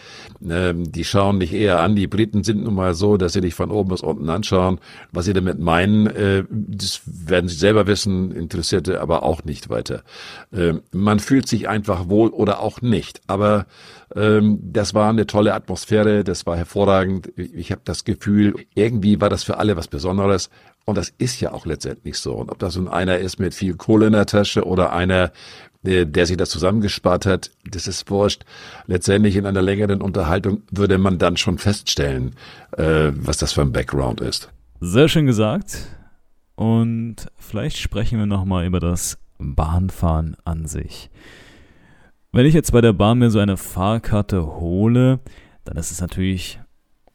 Ähm, 0.48 0.92
die 0.92 1.04
schauen 1.04 1.40
dich 1.40 1.52
eher 1.52 1.80
an. 1.80 1.96
Die 1.96 2.06
Briten 2.06 2.44
sind 2.44 2.62
nun 2.62 2.74
mal 2.74 2.94
so, 2.94 3.16
dass 3.16 3.32
sie 3.32 3.40
dich 3.40 3.54
von 3.54 3.72
oben 3.72 3.90
bis 3.90 4.02
unten 4.02 4.30
anschauen. 4.30 4.78
Was 5.10 5.24
sie 5.24 5.32
damit 5.32 5.58
meinen, 5.58 6.06
äh, 6.06 6.44
das 6.48 7.00
werden 7.04 7.48
sie 7.48 7.56
selber 7.56 7.88
wissen, 7.88 8.30
interessierte 8.30 9.00
aber 9.00 9.24
auch 9.24 9.42
nicht 9.42 9.68
weiter. 9.68 10.04
Ähm, 10.52 10.82
man 10.92 11.18
fühlt 11.18 11.48
sich 11.48 11.68
einfach 11.68 12.08
wohl 12.08 12.30
oder 12.30 12.60
auch 12.60 12.82
nicht. 12.82 13.20
Aber 13.26 13.66
das 14.12 14.94
war 14.94 15.08
eine 15.08 15.26
tolle 15.26 15.54
Atmosphäre, 15.54 16.24
das 16.24 16.44
war 16.44 16.56
hervorragend. 16.56 17.32
Ich 17.36 17.70
habe 17.70 17.82
das 17.84 18.04
Gefühl, 18.04 18.54
irgendwie 18.74 19.20
war 19.20 19.28
das 19.30 19.44
für 19.44 19.58
alle 19.58 19.76
was 19.76 19.86
Besonderes. 19.86 20.50
Und 20.84 20.96
das 20.96 21.12
ist 21.18 21.40
ja 21.40 21.52
auch 21.52 21.66
letztendlich 21.66 22.18
so. 22.18 22.34
Und 22.34 22.50
ob 22.50 22.58
das 22.58 22.76
nun 22.76 22.88
einer 22.88 23.18
ist 23.18 23.38
mit 23.38 23.54
viel 23.54 23.76
Kohle 23.76 24.06
in 24.08 24.12
der 24.12 24.26
Tasche 24.26 24.64
oder 24.64 24.92
einer, 24.92 25.30
der, 25.82 26.04
der 26.04 26.26
sich 26.26 26.36
das 26.36 26.50
zusammengespart 26.50 27.26
hat, 27.26 27.52
das 27.64 27.86
ist 27.86 28.10
wurscht. 28.10 28.44
Letztendlich 28.86 29.36
in 29.36 29.46
einer 29.46 29.62
längeren 29.62 30.02
Unterhaltung 30.02 30.62
würde 30.70 30.98
man 30.98 31.18
dann 31.18 31.36
schon 31.36 31.58
feststellen, 31.58 32.34
äh, 32.76 33.12
was 33.14 33.38
das 33.38 33.52
für 33.52 33.60
ein 33.62 33.72
Background 33.72 34.20
ist. 34.20 34.50
Sehr 34.80 35.08
schön 35.08 35.26
gesagt. 35.26 35.86
Und 36.56 37.16
vielleicht 37.38 37.78
sprechen 37.78 38.18
wir 38.18 38.26
nochmal 38.26 38.66
über 38.66 38.80
das 38.80 39.18
Bahnfahren 39.38 40.36
an 40.44 40.66
sich. 40.66 41.10
Wenn 42.32 42.46
ich 42.46 42.54
jetzt 42.54 42.70
bei 42.70 42.80
der 42.80 42.92
Bahn 42.92 43.18
mir 43.18 43.28
so 43.28 43.40
eine 43.40 43.56
Fahrkarte 43.56 44.46
hole, 44.46 45.18
dann 45.64 45.76
ist 45.76 45.90
es 45.90 46.00
natürlich 46.00 46.60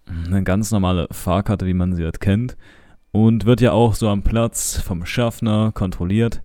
eine 0.06 0.44
ganz 0.44 0.72
normale 0.72 1.08
Fahrkarte, 1.10 1.66
wie 1.66 1.74
man 1.74 1.96
sie 1.96 2.04
halt 2.04 2.20
kennt. 2.20 2.58
Und 3.14 3.46
wird 3.46 3.62
ja 3.62 3.72
auch 3.72 3.96
so 3.96 4.10
am 4.10 4.24
Platz 4.24 4.78
vom 4.78 5.06
Schaffner 5.06 5.72
kontrolliert. 5.72 6.42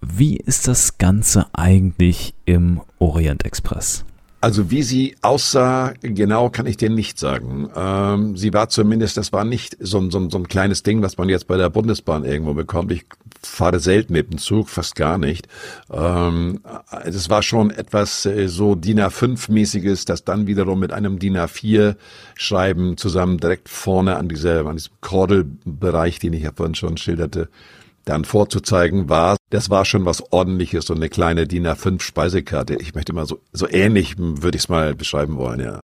Wie 0.00 0.36
ist 0.36 0.66
das 0.66 0.98
Ganze 0.98 1.46
eigentlich 1.52 2.34
im 2.44 2.80
Orient 2.98 3.44
Express? 3.44 4.04
Also 4.46 4.70
wie 4.70 4.84
sie 4.84 5.16
aussah, 5.22 5.92
genau 6.02 6.50
kann 6.50 6.66
ich 6.66 6.76
dir 6.76 6.88
nicht 6.88 7.18
sagen. 7.18 7.68
Ähm, 7.74 8.36
sie 8.36 8.54
war 8.54 8.68
zumindest, 8.68 9.16
das 9.16 9.32
war 9.32 9.44
nicht 9.44 9.76
so, 9.80 10.08
so, 10.08 10.30
so 10.30 10.38
ein 10.38 10.46
kleines 10.46 10.84
Ding, 10.84 11.02
was 11.02 11.18
man 11.18 11.28
jetzt 11.28 11.48
bei 11.48 11.56
der 11.56 11.68
Bundesbahn 11.68 12.24
irgendwo 12.24 12.54
bekommt. 12.54 12.92
Ich 12.92 13.06
fahre 13.42 13.80
selten 13.80 14.12
mit 14.12 14.30
dem 14.30 14.38
Zug, 14.38 14.68
fast 14.68 14.94
gar 14.94 15.18
nicht. 15.18 15.48
Ähm, 15.92 16.60
es 17.02 17.28
war 17.28 17.42
schon 17.42 17.72
etwas 17.72 18.24
äh, 18.24 18.46
so 18.46 18.76
DIN 18.76 19.00
A5-mäßiges, 19.00 20.06
das 20.06 20.22
dann 20.22 20.46
wiederum 20.46 20.78
mit 20.78 20.92
einem 20.92 21.18
DIN 21.18 21.38
A4-Schreiben 21.38 22.96
zusammen 22.96 23.38
direkt 23.38 23.68
vorne 23.68 24.14
an, 24.14 24.28
dieser, 24.28 24.64
an 24.64 24.76
diesem 24.76 24.92
Kordelbereich, 25.00 26.20
den 26.20 26.34
ich 26.34 26.44
ja 26.44 26.52
vorhin 26.54 26.76
schon 26.76 26.98
schilderte, 26.98 27.48
dann 28.06 28.24
vorzuzeigen 28.24 29.08
war, 29.10 29.36
das 29.50 29.68
war 29.68 29.84
schon 29.84 30.06
was 30.06 30.32
ordentliches, 30.32 30.86
so 30.86 30.94
eine 30.94 31.08
kleine 31.08 31.46
DIN 31.46 31.66
A5 31.66 32.00
Speisekarte. 32.00 32.76
Ich 32.76 32.94
möchte 32.94 33.12
mal 33.12 33.26
so, 33.26 33.40
so 33.52 33.68
ähnlich 33.68 34.16
würde 34.16 34.56
ich 34.56 34.62
es 34.62 34.68
mal 34.68 34.94
beschreiben 34.94 35.36
wollen, 35.36 35.60
ja. 35.60 35.80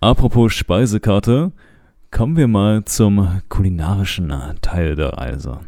Apropos 0.00 0.52
Speisekarte, 0.52 1.52
kommen 2.10 2.36
wir 2.36 2.48
mal 2.48 2.84
zum 2.84 3.40
kulinarischen 3.48 4.32
Teil 4.60 4.94
der 4.94 5.14
Reise. 5.14 5.60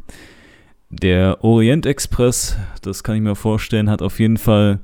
Der 0.91 1.43
Orient 1.43 1.87
Express, 1.87 2.57
das 2.83 3.03
kann 3.03 3.17
ich 3.17 3.23
mir 3.23 3.35
vorstellen, 3.35 3.91
hat 3.91 4.03
auf 4.03 4.21
jeden 4.21 4.37
Fall 4.37 4.81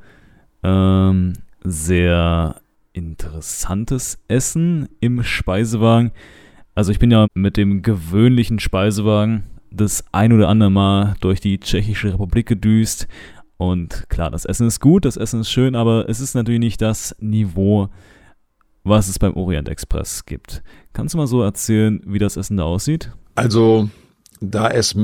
ähm, 0.62 1.34
sehr 1.62 2.56
interessantes 2.94 4.18
Essen 4.28 4.88
im 5.00 5.22
Speisewagen. 5.22 6.10
Also 6.74 6.90
ich 6.90 6.98
bin 6.98 7.10
ja 7.10 7.26
mit 7.34 7.58
dem 7.58 7.82
gewöhnlichen 7.82 8.58
Speisewagen 8.58 9.44
das 9.74 10.04
ein 10.12 10.32
oder 10.32 10.48
andere 10.48 10.70
Mal 10.70 11.14
durch 11.20 11.40
die 11.40 11.58
Tschechische 11.58 12.12
Republik 12.12 12.46
gedüst. 12.46 13.08
Und 13.56 14.06
klar, 14.08 14.30
das 14.30 14.44
Essen 14.44 14.66
ist 14.66 14.80
gut, 14.80 15.04
das 15.04 15.16
Essen 15.16 15.40
ist 15.40 15.50
schön, 15.50 15.76
aber 15.76 16.08
es 16.08 16.20
ist 16.20 16.34
natürlich 16.34 16.60
nicht 16.60 16.82
das 16.82 17.14
Niveau, 17.20 17.88
was 18.84 19.08
es 19.08 19.18
beim 19.18 19.34
Orient 19.34 19.68
Express 19.68 20.26
gibt. 20.26 20.62
Kannst 20.92 21.14
du 21.14 21.18
mal 21.18 21.26
so 21.26 21.42
erzählen, 21.42 22.02
wie 22.04 22.18
das 22.18 22.36
Essen 22.36 22.56
da 22.56 22.64
aussieht? 22.64 23.12
Also 23.34 23.88
da 24.42 24.68
es 24.68 24.96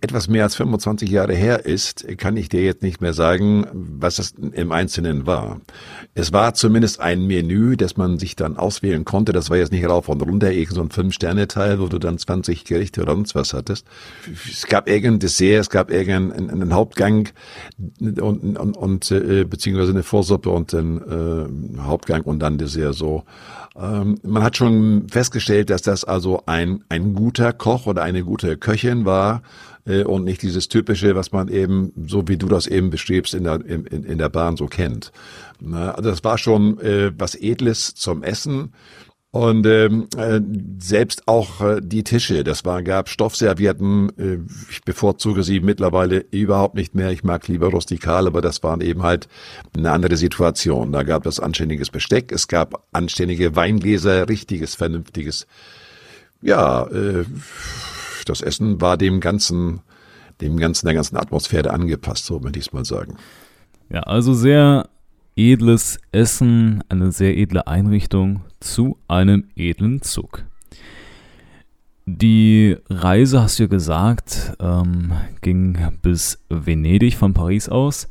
etwas 0.00 0.28
mehr 0.28 0.44
als 0.44 0.54
25 0.54 1.10
Jahre 1.10 1.34
her 1.34 1.66
ist, 1.66 2.06
kann 2.18 2.36
ich 2.36 2.48
dir 2.48 2.62
jetzt 2.62 2.82
nicht 2.82 3.00
mehr 3.00 3.12
sagen, 3.12 3.66
was 3.72 4.16
das 4.16 4.34
im 4.52 4.70
Einzelnen 4.70 5.26
war. 5.26 5.60
Es 6.14 6.32
war 6.32 6.54
zumindest 6.54 7.00
ein 7.00 7.26
Menü, 7.26 7.76
das 7.76 7.96
man 7.96 8.18
sich 8.18 8.36
dann 8.36 8.56
auswählen 8.56 9.04
konnte. 9.04 9.32
Das 9.32 9.50
war 9.50 9.56
jetzt 9.56 9.72
nicht 9.72 9.88
rauf 9.88 10.08
und 10.08 10.22
runter, 10.22 10.52
irgend 10.52 10.74
so 10.74 10.82
ein 10.82 10.90
Fünf-Sterne-Teil, 10.90 11.80
wo 11.80 11.88
du 11.88 11.98
dann 11.98 12.16
20 12.16 12.64
Gerichte 12.64 13.02
oder 13.02 13.14
sonst 13.14 13.34
was 13.34 13.54
hattest. 13.54 13.86
Es 14.48 14.66
gab 14.66 14.88
irgendein 14.88 15.18
Dessert, 15.18 15.60
es 15.60 15.70
gab 15.70 15.90
irgendeinen 15.90 16.72
Hauptgang 16.72 17.28
und, 17.98 18.56
und, 18.56 18.76
und 18.76 19.10
äh, 19.10 19.44
beziehungsweise 19.44 19.90
eine 19.90 20.04
Vorsuppe 20.04 20.50
und 20.50 20.72
einen 20.74 21.76
äh, 21.76 21.80
Hauptgang 21.82 22.22
und 22.22 22.38
dann 22.38 22.56
Dessert 22.56 22.94
so. 22.94 23.24
Ähm, 23.76 24.18
man 24.22 24.42
hat 24.42 24.56
schon 24.56 25.08
festgestellt, 25.08 25.70
dass 25.70 25.82
das 25.82 26.04
also 26.04 26.42
ein, 26.46 26.84
ein 26.88 27.14
guter 27.14 27.52
Koch 27.52 27.86
oder 27.86 28.02
eine 28.02 28.24
gute 28.24 28.56
Köchin 28.60 29.04
war 29.04 29.42
äh, 29.86 30.04
und 30.04 30.24
nicht 30.24 30.42
dieses 30.42 30.68
typische, 30.68 31.14
was 31.16 31.32
man 31.32 31.48
eben, 31.48 31.92
so 32.06 32.28
wie 32.28 32.36
du 32.36 32.46
das 32.46 32.66
eben 32.66 32.90
beschriebst, 32.90 33.34
in 33.34 33.44
der, 33.44 33.64
in, 33.64 33.84
in 33.86 34.18
der 34.18 34.28
Bahn 34.28 34.56
so 34.56 34.66
kennt. 34.66 35.12
Na, 35.60 35.92
also 35.92 36.10
das 36.10 36.24
war 36.24 36.38
schon 36.38 36.78
äh, 36.80 37.12
was 37.16 37.34
Edles 37.34 37.94
zum 37.94 38.22
Essen. 38.22 38.72
Und 39.32 39.64
ähm, 39.64 40.08
äh, 40.16 40.40
selbst 40.80 41.28
auch 41.28 41.60
äh, 41.60 41.80
die 41.80 42.02
Tische, 42.02 42.42
das 42.42 42.64
war, 42.64 42.82
gab 42.82 43.08
Stoffservietten, 43.08 44.10
äh, 44.18 44.38
ich 44.68 44.82
bevorzuge 44.82 45.44
sie 45.44 45.60
mittlerweile 45.60 46.24
überhaupt 46.32 46.74
nicht 46.74 46.96
mehr, 46.96 47.12
ich 47.12 47.22
mag 47.22 47.46
lieber 47.46 47.68
rustikal, 47.68 48.26
aber 48.26 48.40
das 48.40 48.64
waren 48.64 48.80
eben 48.80 49.04
halt 49.04 49.28
eine 49.76 49.92
andere 49.92 50.16
Situation. 50.16 50.90
Da 50.90 51.04
gab 51.04 51.26
es 51.26 51.38
anständiges 51.38 51.90
Besteck, 51.90 52.32
es 52.32 52.48
gab 52.48 52.88
anständige 52.90 53.54
Weingläser, 53.54 54.28
richtiges, 54.28 54.74
vernünftiges, 54.74 55.46
ja, 56.42 56.88
äh, 56.88 57.24
das 58.30 58.40
Essen 58.40 58.80
war 58.80 58.96
dem 58.96 59.20
ganzen, 59.20 59.80
dem 60.40 60.56
ganzen, 60.56 60.86
der 60.86 60.94
ganzen 60.94 61.16
Atmosphäre 61.16 61.70
angepasst, 61.70 62.26
so 62.26 62.42
würde 62.42 62.58
ich 62.58 62.66
es 62.66 62.72
mal 62.72 62.84
sagen. 62.84 63.16
Ja, 63.90 64.00
also 64.00 64.34
sehr 64.34 64.88
edles 65.36 65.98
Essen, 66.12 66.82
eine 66.88 67.12
sehr 67.12 67.36
edle 67.36 67.66
Einrichtung 67.66 68.42
zu 68.60 68.98
einem 69.08 69.48
edlen 69.56 70.02
Zug. 70.02 70.44
Die 72.06 72.76
Reise, 72.88 73.42
hast 73.42 73.58
du 73.58 73.64
ja 73.64 73.68
gesagt, 73.68 74.54
ähm, 74.58 75.12
ging 75.42 75.78
bis 76.02 76.38
Venedig 76.48 77.16
von 77.16 77.34
Paris 77.34 77.68
aus. 77.68 78.08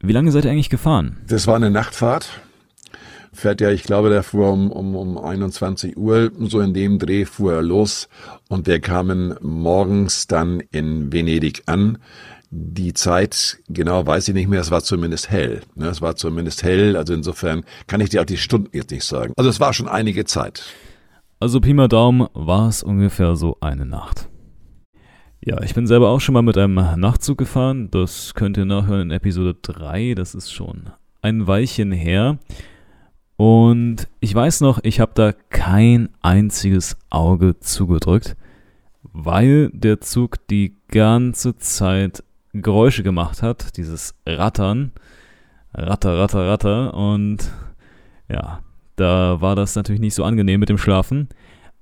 Wie 0.00 0.12
lange 0.12 0.32
seid 0.32 0.44
ihr 0.44 0.50
eigentlich 0.50 0.70
gefahren? 0.70 1.18
Das 1.28 1.46
war 1.46 1.56
eine 1.56 1.70
Nachtfahrt. 1.70 2.42
Fährt 3.34 3.62
ja, 3.62 3.70
ich 3.70 3.82
glaube, 3.82 4.10
der 4.10 4.22
fuhr 4.22 4.52
um, 4.52 4.70
um, 4.70 4.94
um 4.94 5.16
21 5.16 5.96
Uhr, 5.96 6.30
so 6.38 6.60
in 6.60 6.74
dem 6.74 6.98
Dreh 6.98 7.24
fuhr 7.24 7.54
er 7.54 7.62
los 7.62 8.08
und 8.48 8.66
wir 8.66 8.78
kamen 8.80 9.36
morgens 9.40 10.26
dann 10.26 10.60
in 10.70 11.12
Venedig 11.12 11.62
an. 11.66 11.98
Die 12.50 12.92
Zeit, 12.92 13.58
genau 13.68 14.06
weiß 14.06 14.28
ich 14.28 14.34
nicht 14.34 14.48
mehr, 14.48 14.60
es 14.60 14.70
war 14.70 14.82
zumindest 14.82 15.30
hell. 15.30 15.62
Ne? 15.74 15.86
Es 15.86 16.02
war 16.02 16.16
zumindest 16.16 16.62
hell, 16.62 16.96
also 16.96 17.14
insofern 17.14 17.64
kann 17.86 18.02
ich 18.02 18.10
dir 18.10 18.20
auch 18.20 18.26
die 18.26 18.36
Stunden 18.36 18.76
jetzt 18.76 18.90
nicht 18.90 19.04
sagen. 19.04 19.32
Also 19.38 19.48
es 19.48 19.58
war 19.58 19.72
schon 19.72 19.88
einige 19.88 20.26
Zeit. 20.26 20.62
Also 21.40 21.60
Pi 21.60 21.72
mal 21.72 21.88
Daumen 21.88 22.28
war 22.34 22.68
es 22.68 22.82
ungefähr 22.82 23.34
so 23.34 23.56
eine 23.62 23.86
Nacht. 23.86 24.28
Ja, 25.44 25.60
ich 25.62 25.74
bin 25.74 25.86
selber 25.86 26.10
auch 26.10 26.20
schon 26.20 26.34
mal 26.34 26.42
mit 26.42 26.56
einem 26.58 26.74
Nachtzug 26.74 27.38
gefahren. 27.38 27.90
Das 27.90 28.34
könnt 28.34 28.58
ihr 28.58 28.66
nachhören 28.66 29.00
in 29.00 29.10
Episode 29.10 29.56
3. 29.60 30.14
Das 30.14 30.36
ist 30.36 30.52
schon 30.52 30.90
ein 31.22 31.46
Weilchen 31.46 31.90
her. 31.90 32.38
Und 33.42 34.06
ich 34.20 34.32
weiß 34.32 34.60
noch, 34.60 34.78
ich 34.84 35.00
habe 35.00 35.10
da 35.16 35.32
kein 35.32 36.10
einziges 36.20 36.96
Auge 37.10 37.58
zugedrückt, 37.58 38.36
weil 39.02 39.68
der 39.70 40.00
Zug 40.00 40.46
die 40.46 40.76
ganze 40.86 41.58
Zeit 41.58 42.22
Geräusche 42.52 43.02
gemacht 43.02 43.42
hat, 43.42 43.76
dieses 43.76 44.14
Rattern, 44.24 44.92
Ratter, 45.74 46.20
Ratter, 46.20 46.48
Ratter. 46.48 46.94
Und 46.94 47.50
ja, 48.28 48.60
da 48.94 49.40
war 49.40 49.56
das 49.56 49.74
natürlich 49.74 50.00
nicht 50.00 50.14
so 50.14 50.22
angenehm 50.22 50.60
mit 50.60 50.68
dem 50.68 50.78
Schlafen. 50.78 51.28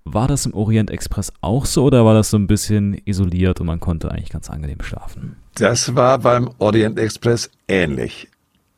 War 0.04 0.28
das 0.28 0.46
im 0.46 0.54
Orient 0.54 0.90
Express 0.90 1.30
auch 1.42 1.66
so 1.66 1.84
oder 1.84 2.06
war 2.06 2.14
das 2.14 2.30
so 2.30 2.38
ein 2.38 2.46
bisschen 2.46 2.98
isoliert 3.04 3.60
und 3.60 3.66
man 3.66 3.80
konnte 3.80 4.10
eigentlich 4.10 4.30
ganz 4.30 4.48
angenehm 4.48 4.80
schlafen? 4.80 5.36
Das 5.56 5.94
war 5.94 6.20
beim 6.20 6.48
Orient 6.56 6.98
Express 6.98 7.50
ähnlich. 7.68 8.29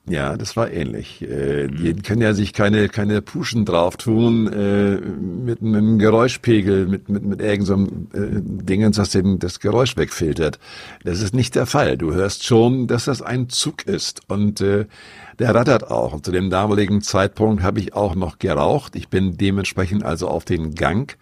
Ja, 0.08 0.36
das 0.36 0.56
war 0.56 0.68
ähnlich. 0.70 1.22
Äh, 1.22 1.68
die 1.68 1.94
können 1.94 2.22
ja 2.22 2.34
sich 2.34 2.52
keine, 2.52 2.88
keine 2.88 3.22
Puschen 3.22 3.64
drauf 3.64 3.96
tun 3.96 4.52
äh, 4.52 4.96
mit 4.96 5.62
einem 5.62 6.00
Geräuschpegel, 6.00 6.88
mit, 6.88 7.08
mit, 7.08 7.22
mit 7.22 7.40
irgendeinem 7.40 8.08
so 8.12 8.18
äh, 8.18 8.40
Dingens, 8.42 8.96
das 8.96 9.14
eben 9.14 9.38
das 9.38 9.60
Geräusch 9.60 9.96
wegfiltert. 9.96 10.58
Das 11.04 11.20
ist 11.20 11.34
nicht 11.34 11.54
der 11.54 11.66
Fall. 11.66 11.96
Du 11.96 12.12
hörst 12.14 12.44
schon, 12.44 12.88
dass 12.88 13.04
das 13.04 13.22
ein 13.22 13.48
Zug 13.48 13.86
ist. 13.86 14.22
Und 14.26 14.60
äh, 14.60 14.86
der 15.38 15.54
rattert 15.54 15.88
auch. 15.88 16.14
Und 16.14 16.24
zu 16.24 16.32
dem 16.32 16.50
damaligen 16.50 17.00
Zeitpunkt 17.00 17.62
habe 17.62 17.78
ich 17.78 17.94
auch 17.94 18.16
noch 18.16 18.40
geraucht. 18.40 18.96
Ich 18.96 19.08
bin 19.08 19.36
dementsprechend 19.36 20.04
also 20.04 20.26
auf 20.26 20.44
den 20.44 20.74
Gang. 20.74 21.16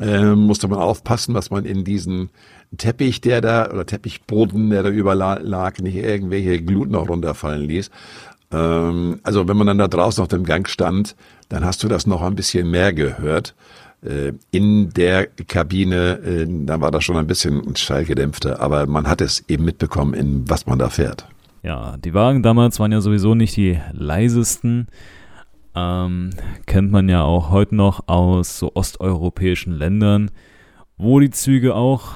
Äh, 0.00 0.34
musste 0.34 0.66
man 0.66 0.80
aufpassen, 0.80 1.34
was 1.34 1.50
man 1.50 1.64
in 1.64 1.84
diesen 1.84 2.30
Teppich, 2.76 3.20
der 3.20 3.40
da, 3.40 3.70
oder 3.70 3.86
Teppichboden, 3.86 4.70
der 4.70 4.82
da 4.82 4.88
überlag, 4.88 5.80
nicht 5.80 5.94
irgendwelche 5.94 6.60
Glut 6.62 6.90
noch 6.90 7.08
runterfallen 7.08 7.62
ließ. 7.62 7.90
Ähm, 8.50 9.20
also 9.22 9.46
wenn 9.46 9.56
man 9.56 9.68
dann 9.68 9.78
da 9.78 9.88
draußen 9.88 10.22
auf 10.22 10.28
dem 10.28 10.44
Gang 10.44 10.68
stand, 10.68 11.14
dann 11.48 11.64
hast 11.64 11.82
du 11.82 11.88
das 11.88 12.06
noch 12.06 12.22
ein 12.22 12.34
bisschen 12.34 12.70
mehr 12.70 12.92
gehört. 12.92 13.54
Äh, 14.02 14.32
in 14.50 14.90
der 14.90 15.26
Kabine, 15.26 16.18
äh, 16.18 16.46
da 16.48 16.80
war 16.80 16.90
das 16.90 17.04
schon 17.04 17.16
ein 17.16 17.26
bisschen 17.26 17.76
schallgedämpfter, 17.76 18.60
aber 18.60 18.86
man 18.86 19.08
hat 19.08 19.20
es 19.20 19.44
eben 19.48 19.64
mitbekommen, 19.64 20.14
in 20.14 20.48
was 20.48 20.66
man 20.66 20.78
da 20.78 20.90
fährt. 20.90 21.26
Ja, 21.62 21.96
die 21.96 22.12
Wagen 22.12 22.42
damals 22.42 22.78
waren 22.78 22.92
ja 22.92 23.00
sowieso 23.00 23.34
nicht 23.34 23.56
die 23.56 23.78
leisesten. 23.92 24.88
Ähm, 25.74 26.30
kennt 26.66 26.92
man 26.92 27.08
ja 27.08 27.22
auch 27.22 27.50
heute 27.50 27.74
noch 27.74 28.08
aus 28.08 28.58
so 28.58 28.72
osteuropäischen 28.74 29.72
Ländern, 29.72 30.30
wo 30.96 31.18
die 31.20 31.30
Züge 31.30 31.74
auch 31.74 32.12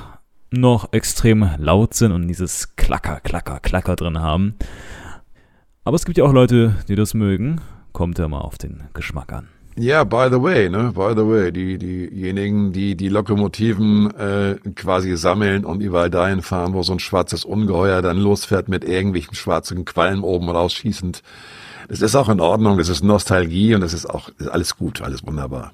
noch 0.50 0.92
extrem 0.92 1.48
laut 1.58 1.94
sind 1.94 2.12
und 2.12 2.28
dieses 2.28 2.76
Klacker, 2.76 3.20
Klacker, 3.20 3.60
Klacker 3.60 3.96
drin 3.96 4.20
haben. 4.20 4.54
Aber 5.84 5.96
es 5.96 6.04
gibt 6.04 6.18
ja 6.18 6.24
auch 6.24 6.32
Leute, 6.32 6.76
die 6.88 6.94
das 6.94 7.14
mögen. 7.14 7.60
Kommt 7.92 8.18
ja 8.18 8.28
mal 8.28 8.40
auf 8.40 8.58
den 8.58 8.84
Geschmack 8.94 9.32
an. 9.32 9.48
Ja, 9.76 10.02
by 10.02 10.26
the 10.28 10.42
way, 10.42 10.68
ne, 10.68 10.92
by 10.92 11.12
the 11.14 11.24
way, 11.24 11.52
die, 11.52 11.78
diejenigen, 11.78 12.72
die 12.72 12.96
die 12.96 13.08
Lokomotiven 13.08 14.10
äh, 14.16 14.56
quasi 14.74 15.16
sammeln 15.16 15.64
und 15.64 15.80
überall 15.80 16.10
dahin 16.10 16.42
fahren, 16.42 16.74
wo 16.74 16.82
so 16.82 16.92
ein 16.92 16.98
schwarzes 16.98 17.44
Ungeheuer 17.44 18.02
dann 18.02 18.16
losfährt 18.18 18.68
mit 18.68 18.84
irgendwelchen 18.84 19.36
schwarzen 19.36 19.84
Quallen 19.84 20.22
oben 20.22 20.48
rausschießend. 20.48 21.22
Das 21.88 22.02
ist 22.02 22.14
auch 22.14 22.28
in 22.28 22.40
Ordnung, 22.40 22.76
das 22.76 22.90
ist 22.90 23.02
Nostalgie 23.02 23.74
und 23.74 23.80
das 23.80 23.94
ist 23.94 24.06
auch 24.06 24.28
ist 24.38 24.48
alles 24.48 24.76
gut, 24.76 25.00
alles 25.00 25.26
wunderbar. 25.26 25.72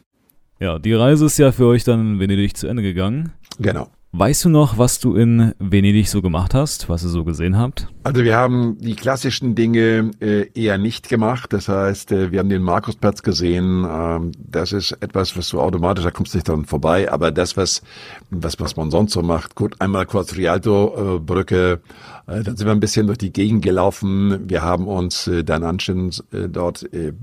Ja, 0.60 0.78
die 0.78 0.94
Reise 0.94 1.26
ist 1.26 1.38
ja 1.38 1.50
für 1.50 1.66
euch 1.66 1.82
dann 1.82 2.14
in 2.14 2.20
Venedig 2.20 2.56
zu 2.56 2.68
Ende 2.68 2.82
gegangen. 2.82 3.32
Genau. 3.58 3.88
Weißt 4.16 4.44
du 4.44 4.48
noch, 4.48 4.78
was 4.78 5.00
du 5.00 5.16
in 5.16 5.54
Venedig 5.58 6.08
so 6.08 6.22
gemacht 6.22 6.54
hast, 6.54 6.88
was 6.88 7.02
ihr 7.02 7.08
so 7.08 7.24
gesehen 7.24 7.58
habt? 7.58 7.88
Also 8.04 8.22
wir 8.22 8.36
haben 8.36 8.78
die 8.78 8.94
klassischen 8.94 9.56
Dinge 9.56 10.12
äh, 10.20 10.46
eher 10.54 10.78
nicht 10.78 11.08
gemacht. 11.08 11.52
Das 11.52 11.68
heißt, 11.68 12.12
äh, 12.12 12.30
wir 12.30 12.38
haben 12.38 12.48
den 12.48 12.62
Markusplatz 12.62 13.24
gesehen. 13.24 13.84
Ähm, 13.84 14.30
das 14.38 14.70
ist 14.70 14.92
etwas, 15.00 15.36
was 15.36 15.48
du 15.48 15.60
automatisch, 15.60 16.04
da 16.04 16.12
kommst 16.12 16.32
du 16.32 16.36
nicht 16.36 16.46
dran 16.46 16.64
vorbei. 16.64 17.10
Aber 17.10 17.32
das, 17.32 17.56
was, 17.56 17.82
was, 18.30 18.60
was 18.60 18.76
man 18.76 18.92
sonst 18.92 19.14
so 19.14 19.22
macht, 19.22 19.56
gut, 19.56 19.80
einmal 19.80 20.06
kurz 20.06 20.36
Rialto-Brücke, 20.36 21.80
äh, 22.28 22.42
dann 22.44 22.56
sind 22.56 22.68
wir 22.68 22.72
ein 22.72 22.78
bisschen 22.78 23.08
durch 23.08 23.18
die 23.18 23.32
Gegend 23.32 23.64
gelaufen. 23.64 24.48
Wir 24.48 24.62
haben 24.62 24.86
uns 24.86 25.26
äh, 25.26 25.42
dann 25.42 25.64
anscheinend 25.64 26.22
äh, 26.32 26.48
dort 26.48 26.84
äh, 26.92 27.14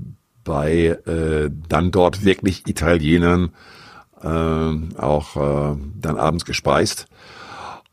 bei 0.44 0.98
äh, 1.06 1.48
dann 1.70 1.90
dort 1.90 2.22
wirklich 2.22 2.66
Italienern 2.66 3.48
äh, 4.22 4.98
auch 4.98 5.36
äh, 5.36 5.76
dann 6.00 6.16
abends 6.16 6.44
gespeist. 6.44 7.06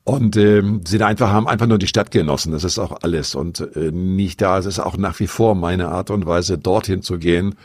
Und 0.04 0.38
äh, 0.38 0.64
sind 0.86 1.04
einfach, 1.04 1.30
haben 1.30 1.48
einfach 1.48 1.68
nur 1.68 1.78
die 1.78 1.88
Stadt 1.88 2.10
genossen. 2.10 2.52
Das 2.52 2.64
ist 2.64 2.80
auch 2.80 3.04
alles. 3.04 3.36
Und 3.36 3.60
äh, 3.76 3.92
nicht 3.92 4.42
da, 4.42 4.58
es 4.58 4.66
ist 4.66 4.80
auch 4.80 4.98
nach 4.98 5.20
wie 5.20 5.28
vor 5.28 5.54
meine 5.56 5.90
Art 5.90 6.10
und 6.10 6.26
Weise, 6.26 6.58
dorthin 6.58 7.04
zu 7.04 7.20
gehen, 7.20 7.56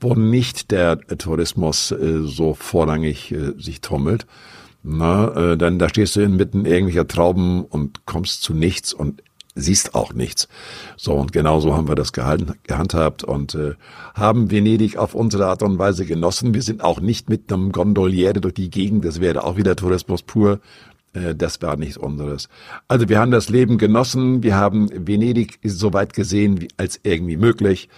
wo 0.00 0.14
nicht 0.14 0.70
der 0.70 0.98
Tourismus 0.98 1.92
äh, 1.92 2.20
so 2.22 2.54
vorrangig 2.54 3.32
äh, 3.32 3.52
sich 3.58 3.80
trommelt. 3.80 4.26
Na, 4.82 5.52
äh, 5.52 5.56
dann 5.56 5.78
da 5.78 5.88
stehst 5.88 6.16
du 6.16 6.20
inmitten 6.20 6.66
irgendwelcher 6.66 7.08
Trauben 7.08 7.64
und 7.64 8.04
kommst 8.04 8.42
zu 8.42 8.52
nichts 8.52 8.92
und 8.92 9.22
siehst 9.54 9.94
auch 9.94 10.12
nichts. 10.12 10.48
So, 10.96 11.14
und 11.14 11.32
genau 11.32 11.60
so 11.60 11.74
haben 11.74 11.88
wir 11.88 11.94
das 11.94 12.12
gehalten, 12.12 12.54
gehandhabt 12.64 13.24
und 13.24 13.54
äh, 13.54 13.74
haben 14.14 14.50
Venedig 14.50 14.96
auf 14.96 15.14
unsere 15.14 15.46
Art 15.46 15.62
und 15.62 15.78
Weise 15.78 16.06
genossen. 16.06 16.54
Wir 16.54 16.62
sind 16.62 16.82
auch 16.82 17.00
nicht 17.00 17.28
mit 17.28 17.52
einem 17.52 17.72
Gondoliere 17.72 18.40
durch 18.40 18.54
die 18.54 18.70
Gegend, 18.70 19.04
das 19.04 19.20
wäre 19.20 19.44
auch 19.44 19.56
wieder 19.56 19.76
Tourismus 19.76 20.22
pur. 20.22 20.60
Äh, 21.12 21.34
das 21.34 21.62
war 21.62 21.76
nichts 21.76 21.96
unseres. 21.96 22.48
Also 22.88 23.08
wir 23.08 23.18
haben 23.18 23.30
das 23.30 23.48
Leben 23.48 23.78
genossen, 23.78 24.42
wir 24.42 24.56
haben 24.56 24.88
Venedig 24.92 25.58
so 25.64 25.92
weit 25.92 26.12
gesehen 26.12 26.60
wie 26.60 26.68
als 26.76 27.00
irgendwie 27.02 27.36
möglich. 27.36 27.88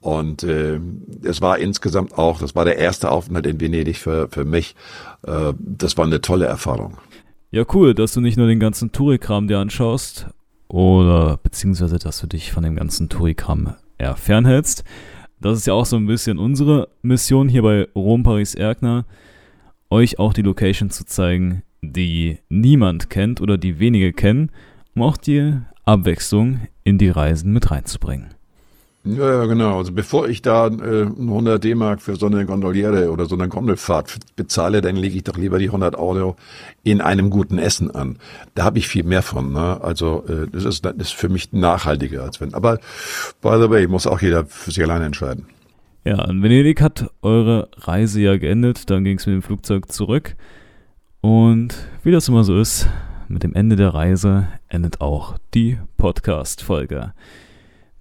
Und 0.00 0.42
äh, 0.42 0.80
es 1.22 1.40
war 1.40 1.58
insgesamt 1.58 2.18
auch, 2.18 2.40
das 2.40 2.56
war 2.56 2.64
der 2.64 2.76
erste 2.76 3.10
Aufenthalt 3.10 3.46
in 3.46 3.60
Venedig 3.60 3.98
für, 3.98 4.28
für 4.30 4.44
mich. 4.44 4.74
Äh, 5.24 5.52
das 5.58 5.96
war 5.96 6.06
eine 6.06 6.20
tolle 6.20 6.46
Erfahrung. 6.46 6.98
Ja, 7.52 7.64
cool, 7.74 7.94
dass 7.94 8.14
du 8.14 8.20
nicht 8.20 8.36
nur 8.36 8.48
den 8.48 8.58
ganzen 8.58 8.90
Tourikram 8.92 9.46
dir 9.46 9.58
anschaust, 9.58 10.26
oder 10.72 11.36
beziehungsweise, 11.36 11.98
dass 11.98 12.18
du 12.20 12.26
dich 12.26 12.50
von 12.50 12.64
dem 12.64 12.76
ganzen 12.76 13.10
Tourikram 13.10 13.74
eher 13.98 14.16
fernhältst. 14.16 14.84
Das 15.38 15.58
ist 15.58 15.66
ja 15.66 15.74
auch 15.74 15.84
so 15.84 15.96
ein 15.96 16.06
bisschen 16.06 16.38
unsere 16.38 16.88
Mission 17.02 17.48
hier 17.48 17.62
bei 17.62 17.88
Rom 17.94 18.22
Paris 18.22 18.54
Erkner, 18.54 19.04
euch 19.90 20.18
auch 20.18 20.32
die 20.32 20.42
Location 20.42 20.88
zu 20.88 21.04
zeigen, 21.04 21.62
die 21.82 22.38
niemand 22.48 23.10
kennt 23.10 23.40
oder 23.40 23.58
die 23.58 23.80
wenige 23.80 24.12
kennen, 24.12 24.50
um 24.94 25.02
auch 25.02 25.18
die 25.18 25.58
Abwechslung 25.84 26.60
in 26.84 26.96
die 26.96 27.10
Reisen 27.10 27.52
mit 27.52 27.70
reinzubringen. 27.70 28.28
Ja, 29.04 29.46
genau. 29.46 29.78
Also 29.78 29.92
bevor 29.92 30.28
ich 30.28 30.42
da 30.42 30.68
äh, 30.68 31.06
100 31.06 31.62
D-Mark 31.62 32.00
für 32.00 32.14
so 32.14 32.26
eine 32.26 32.46
Gondoliere 32.46 33.10
oder 33.10 33.26
so 33.26 33.34
eine 33.34 33.48
Gondelfahrt 33.48 34.16
bezahle, 34.36 34.80
dann 34.80 34.94
lege 34.94 35.16
ich 35.16 35.24
doch 35.24 35.36
lieber 35.36 35.58
die 35.58 35.66
100 35.66 35.96
Euro 35.96 36.36
in 36.84 37.00
einem 37.00 37.28
guten 37.28 37.58
Essen 37.58 37.90
an. 37.90 38.18
Da 38.54 38.62
habe 38.62 38.78
ich 38.78 38.86
viel 38.86 39.02
mehr 39.02 39.22
von. 39.22 39.52
Ne? 39.52 39.80
Also 39.82 40.24
äh, 40.28 40.46
das, 40.52 40.64
ist, 40.64 40.84
das 40.84 40.94
ist 40.96 41.14
für 41.14 41.28
mich 41.28 41.52
nachhaltiger 41.52 42.22
als 42.22 42.40
wenn. 42.40 42.54
Aber 42.54 42.78
by 43.40 43.58
the 43.60 43.70
way, 43.70 43.88
muss 43.88 44.06
auch 44.06 44.20
jeder 44.20 44.46
für 44.46 44.70
sich 44.70 44.84
alleine 44.84 45.06
entscheiden. 45.06 45.46
Ja, 46.04 46.24
in 46.28 46.42
Venedig 46.42 46.80
hat 46.80 47.10
eure 47.22 47.68
Reise 47.76 48.20
ja 48.20 48.36
geendet. 48.36 48.88
Dann 48.88 49.02
ging 49.02 49.18
es 49.18 49.26
mit 49.26 49.34
dem 49.34 49.42
Flugzeug 49.42 49.90
zurück. 49.90 50.36
Und 51.20 51.74
wie 52.04 52.12
das 52.12 52.28
immer 52.28 52.44
so 52.44 52.56
ist, 52.56 52.88
mit 53.26 53.42
dem 53.42 53.54
Ende 53.54 53.74
der 53.74 53.94
Reise 53.94 54.46
endet 54.68 55.00
auch 55.00 55.38
die 55.54 55.78
Podcast-Folge. 55.96 57.14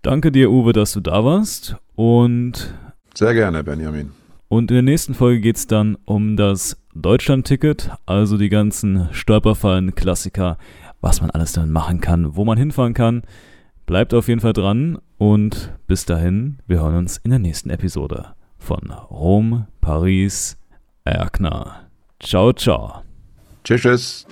Danke 0.02 0.32
dir, 0.32 0.50
Uwe, 0.50 0.74
dass 0.74 0.94
du 0.94 1.00
da 1.00 1.24
warst. 1.24 1.76
Und. 1.96 2.74
Sehr 3.14 3.34
gerne, 3.34 3.64
Benjamin. 3.64 4.12
Und 4.48 4.72
in 4.72 4.76
der 4.76 4.82
nächsten 4.82 5.14
Folge 5.14 5.40
geht 5.42 5.58
es 5.58 5.68
dann 5.68 5.96
um 6.06 6.36
das 6.36 6.78
Deutschland-Ticket, 6.96 7.92
also 8.06 8.38
die 8.38 8.50
ganzen 8.50 9.08
Stolperfallen, 9.12 9.94
Klassiker, 9.96 10.58
was 11.02 11.22
man 11.22 11.30
alles 11.30 11.54
dann 11.54 11.72
machen 11.72 12.02
kann, 12.02 12.36
wo 12.36 12.44
man 12.44 12.58
hinfahren 12.58 12.94
kann. 12.94 13.22
Bleibt 13.86 14.14
auf 14.14 14.28
jeden 14.28 14.42
Fall 14.42 14.54
dran 14.54 14.98
und 15.18 15.74
bis 15.88 16.06
dahin, 16.06 16.58
wir 16.68 16.80
hören 16.80 16.98
uns 16.98 17.18
in 17.18 17.30
der 17.30 17.40
nächsten 17.40 17.70
Episode 17.70 18.34
von 18.58 18.92
Rom, 19.10 19.68
Paris, 19.82 20.58
Erkner. 21.06 21.88
Ciao, 22.20 22.54
ciao. 22.54 23.04
Tschüss, 23.64 23.82
tschüss. 23.82 24.28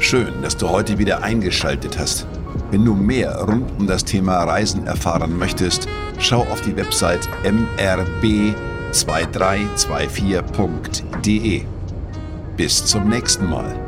Schön, 0.00 0.28
dass 0.42 0.56
du 0.56 0.68
heute 0.68 0.98
wieder 0.98 1.22
eingeschaltet 1.22 1.98
hast. 1.98 2.26
Wenn 2.70 2.84
du 2.84 2.94
mehr 2.94 3.34
rund 3.44 3.64
um 3.78 3.86
das 3.86 4.04
Thema 4.04 4.44
Reisen 4.44 4.86
erfahren 4.86 5.38
möchtest, 5.38 5.88
schau 6.18 6.42
auf 6.42 6.60
die 6.60 6.76
Website 6.76 7.26
mrb2324.de. 8.92 11.62
Bis 12.56 12.84
zum 12.84 13.08
nächsten 13.08 13.48
Mal. 13.48 13.87